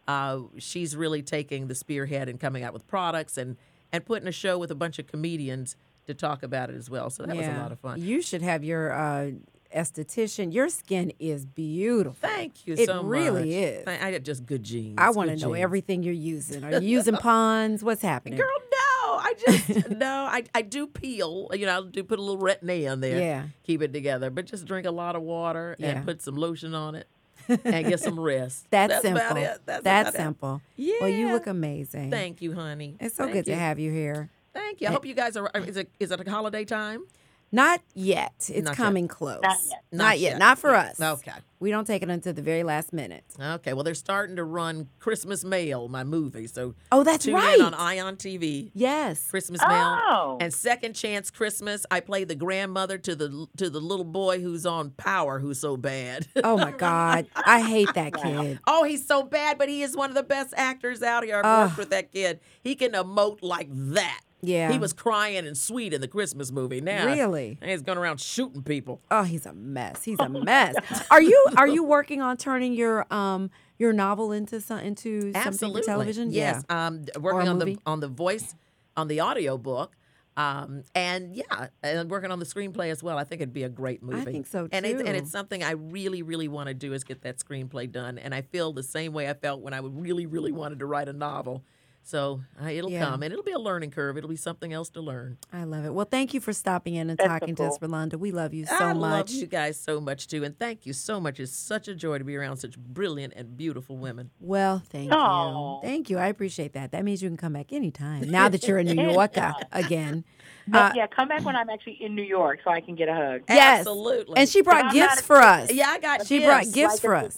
[0.07, 3.57] Uh, she's really taking the spearhead and coming out with products and
[3.91, 5.75] and putting a show with a bunch of comedians
[6.07, 7.09] to talk about it as well.
[7.09, 8.01] So that was a lot of fun.
[8.01, 9.31] You should have your uh,
[9.73, 10.53] esthetician.
[10.53, 12.15] Your skin is beautiful.
[12.21, 13.05] Thank you It so much.
[13.11, 13.87] really is.
[13.87, 14.95] I, got just good genes.
[14.97, 15.63] I want to know genes.
[15.63, 16.63] everything you're using.
[16.63, 17.83] Are you using Pond's?
[17.83, 18.37] What's happening?
[18.37, 18.77] Girl, no.
[19.15, 20.27] I just no.
[20.29, 21.49] I, I do peel.
[21.53, 23.19] You know, I do put a little retin-A in there.
[23.19, 23.43] Yeah.
[23.63, 24.29] Keep it together.
[24.29, 25.89] But just drink a lot of water Yeah.
[25.89, 27.07] and put some lotion on it
[27.47, 28.67] and get some rest.
[28.69, 29.21] That's, simple.
[29.21, 29.61] About it.
[29.65, 30.17] That's, That's about it.
[30.23, 30.61] simple.
[31.01, 32.11] Well, you look amazing.
[32.11, 32.95] Thank you, honey.
[32.99, 33.53] It's so Thank good you.
[33.53, 34.29] to have you here.
[34.53, 34.87] Thank you.
[34.87, 35.49] I hope you guys are.
[35.55, 37.05] Is it is it a holiday time?
[37.53, 38.33] Not yet.
[38.51, 38.75] It's Not yet.
[38.77, 39.39] coming close.
[39.43, 39.83] Not yet.
[39.91, 40.29] Not, Not yet.
[40.31, 40.39] yet.
[40.39, 40.99] Not for us.
[40.99, 41.31] Okay.
[41.59, 43.23] We don't take it until the very last minute.
[43.39, 43.73] Okay.
[43.73, 46.47] Well, they're starting to run Christmas Mail, my movie.
[46.47, 47.57] So Oh, that's tune right.
[47.59, 48.71] in on Ion TV.
[48.73, 49.29] Yes.
[49.29, 49.69] Christmas Mail
[50.09, 50.37] Oh.
[50.41, 51.85] and Second Chance Christmas.
[51.91, 55.77] I play the grandmother to the to the little boy who's on Power, who's so
[55.77, 56.27] bad.
[56.43, 57.27] Oh my God.
[57.35, 58.59] I hate that kid.
[58.65, 61.37] oh, he's so bad, but he is one of the best actors out here.
[61.37, 61.67] I've Ugh.
[61.67, 62.39] worked with that kid.
[62.63, 64.21] He can emote like that.
[64.45, 64.71] Yeah.
[64.71, 66.81] He was crying and sweet in the Christmas movie.
[66.81, 67.57] Now Really?
[67.63, 69.01] he's going around shooting people.
[69.09, 70.03] Oh, he's a mess.
[70.03, 70.75] He's a mess.
[71.09, 75.35] Are you are you working on turning your um your novel into some into something
[75.35, 75.81] Absolutely.
[75.81, 76.31] for television?
[76.31, 76.63] Yes.
[76.69, 76.87] Yeah.
[76.87, 78.53] Um, working a on the on the voice
[78.97, 79.95] on the audio book.
[80.35, 83.19] Um, and yeah, and working on the screenplay as well.
[83.19, 84.21] I think it'd be a great movie.
[84.21, 85.13] I think so, And it's, and too.
[85.13, 88.17] it's something I really, really want to do is get that screenplay done.
[88.17, 91.07] And I feel the same way I felt when I really, really wanted to write
[91.07, 91.63] a novel.
[92.05, 93.05] So uh, it'll Yeah.
[93.05, 94.17] come, and it'll be a learning curve.
[94.17, 95.37] It'll be something else to learn.
[95.53, 95.93] I love it.
[95.93, 97.87] Well, thank you for stopping in and That's so talking to us, cool.
[97.87, 98.15] Rolanda.
[98.19, 98.97] We love you so I much.
[99.01, 101.39] love you guys so much too, and thank you so much.
[101.39, 104.31] It's such a joy to be around such brilliant and beautiful women.
[104.41, 105.75] Well, thank Aw.
[105.75, 105.79] you.
[105.81, 106.17] Thank you.
[106.17, 106.91] I appreciate that.
[106.91, 108.29] That means you can come back anytime.
[108.29, 110.25] Now that you're in New York uh, again.
[110.67, 113.07] But Uh, yeah, come back when I'm actually in New York so I can get
[113.07, 113.41] a hug.
[113.47, 113.79] Yes.
[113.79, 114.35] Absolutely.
[114.35, 115.71] And she brought gifts a- for us.
[115.71, 116.45] yeah, I got She gifts.
[116.47, 117.37] brought gifts Like for us.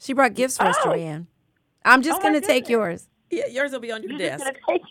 [0.00, 0.84] She brought gifts for us, Oh.
[0.94, 1.26] Joy-Ann.
[1.84, 3.06] I'm just Oh, going to take yours.
[3.30, 4.46] Yeah, yours will be on your You're desk.
[4.68, 4.82] take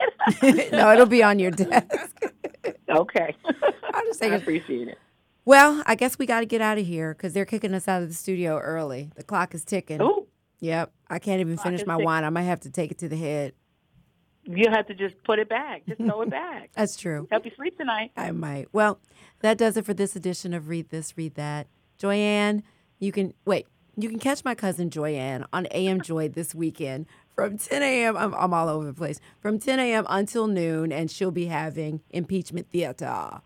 [0.42, 0.72] it?
[0.72, 2.24] no, it'll be on your desk.
[2.90, 3.36] okay.
[3.94, 4.98] I'll just I appreciate it.
[5.46, 8.02] Well, I guess we got to get out of here because they're kicking us out
[8.04, 9.10] of the studio early.
[9.16, 10.02] The clock is ticking.
[10.02, 10.28] Ooh,
[10.60, 10.92] Yep.
[11.10, 12.24] I can't even finish my wine.
[12.24, 13.54] I might have to take it to the head.
[14.44, 15.86] you have to just put it back.
[15.88, 16.72] Just throw it back.
[16.76, 17.28] That's true.
[17.32, 18.12] Help you sleep tonight.
[18.18, 18.68] I might.
[18.74, 19.00] Well,
[19.42, 21.68] that does it for this edition of Reid This, Read That.
[21.98, 22.64] Joy-Ann,
[23.00, 23.68] you can wait.
[23.96, 27.06] You can catch my cousin Joy-Ann on AM Joy this weekend
[27.38, 28.18] from 10 a.m.
[28.18, 29.20] I'm, I'm all over the place.
[29.40, 30.08] From 10 a.m.
[30.10, 33.42] until noon, and she'll be having impeachment theater.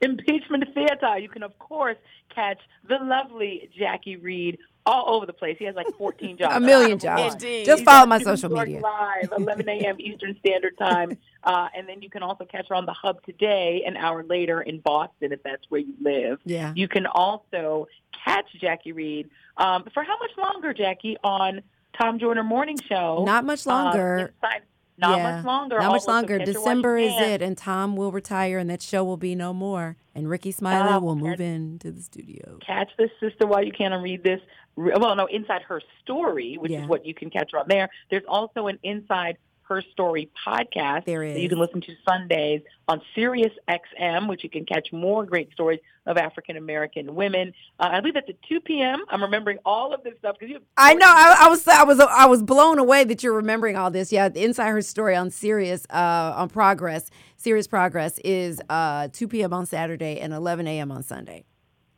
[0.00, 1.16] Impeachment Theater.
[1.18, 1.96] You can, of course,
[2.34, 5.56] catch the lovely Jackie Reid all over the place.
[5.58, 6.56] He has like 14 jobs.
[6.56, 7.34] A million jobs.
[7.34, 7.64] Indeed.
[7.64, 8.82] Just He's follow my social York media.
[8.82, 9.96] Live, 11 a.m.
[10.00, 11.16] Eastern Standard Time.
[11.44, 14.60] Uh, and then you can also catch her on the Hub today, an hour later
[14.60, 16.40] in Boston, if that's where you live.
[16.44, 16.72] Yeah.
[16.74, 17.86] You can also
[18.24, 21.62] catch Jackie Reid um, for how much longer, Jackie, on
[22.00, 23.24] Tom Joyner Morning Show?
[23.26, 24.32] Not much Uh, longer.
[24.34, 24.62] inside-
[24.98, 25.36] not Yeah.
[25.36, 25.78] much longer.
[25.78, 26.38] Not much longer.
[26.38, 29.18] catch her while you December is it, and Tom will retire, and that show will
[29.18, 29.96] be no more.
[30.14, 32.58] And Rickey Smiley Oh, will move into the studio.
[32.66, 34.40] catch this sister while you can and read this.
[34.76, 36.82] Well, no, inside her story, which Yeah.
[36.82, 37.88] is what you can catch on there.
[38.10, 39.36] There's also an inside
[39.68, 44.50] her story podcast There that you can listen to Sundays on Sirius XM, which you
[44.50, 47.52] can catch more great stories of African American women.
[47.80, 49.04] Uh, I believe that's at 2 p.m.
[49.08, 50.60] I'm remembering all of this stuff because you.
[50.76, 51.06] I know.
[51.08, 54.12] I, I was I was I was blown away that you're remembering all this.
[54.12, 57.10] Yeah, the inside her story on Sirius uh, on Progress.
[57.36, 59.52] Sirius Progress is uh, 2 p.m.
[59.52, 60.90] on Saturday and 11 a.m.
[60.90, 61.44] on Sunday.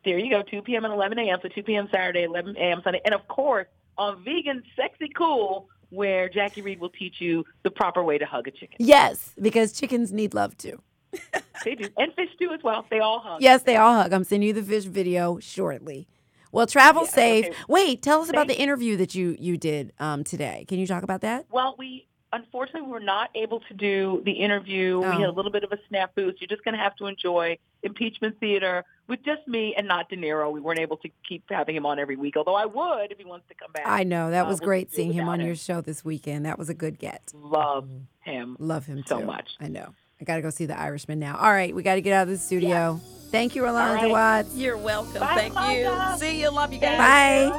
[0.04, 0.84] There you go, 2 p.m.
[0.84, 1.38] and 11 a.m.
[1.42, 1.88] So 2 p.m.
[1.92, 2.80] Saturday, 11 a.m.
[2.82, 3.66] Sunday, and of course
[3.98, 8.48] on Vegan Sexy Cool, where Jackie Reid will teach you the proper way to hug
[8.48, 8.76] a chicken.
[8.78, 10.80] Yes, because chickens need love too.
[11.64, 12.86] They do, and fish too as well.
[12.88, 13.42] They all hug.
[13.42, 14.12] Yes, they all hug.
[14.12, 16.06] I'm sending you the fish video shortly.
[16.52, 17.44] Well, travel Yeah, safe.
[17.46, 17.56] okay.
[17.68, 20.64] Wait, tell us about the interview that you you did um, today.
[20.68, 21.46] Can you talk about that?
[21.50, 25.00] Well, we unfortunately we were not able to do the interview.
[25.04, 25.10] Oh.
[25.16, 27.06] We had a little bit of a snafu, so you're just going to have to
[27.06, 30.50] enjoy impeachment theater with just me and not De Niro.
[30.52, 33.24] We weren't able to keep having him on every week, although I would if he
[33.24, 33.84] wants to come back.
[33.86, 35.46] I know that Uh, was we'll great seeing him on him.
[35.46, 36.44] your show this weekend.
[36.46, 37.32] That was a good get.
[37.34, 37.88] love
[38.20, 38.56] him.
[38.58, 39.26] Love him So too.
[39.26, 39.50] much.
[39.60, 39.94] I know.
[40.20, 41.36] I got to go see the Irishman now.
[41.38, 43.00] All right, we got to get out of the studio.
[43.30, 44.10] Thank you, Rolanda right.
[44.10, 44.56] Watts.
[44.56, 45.20] You're welcome.
[45.20, 46.16] Bye, Thank you.
[46.18, 46.50] See you.
[46.50, 46.98] Love you guys.
[46.98, 47.52] Bye.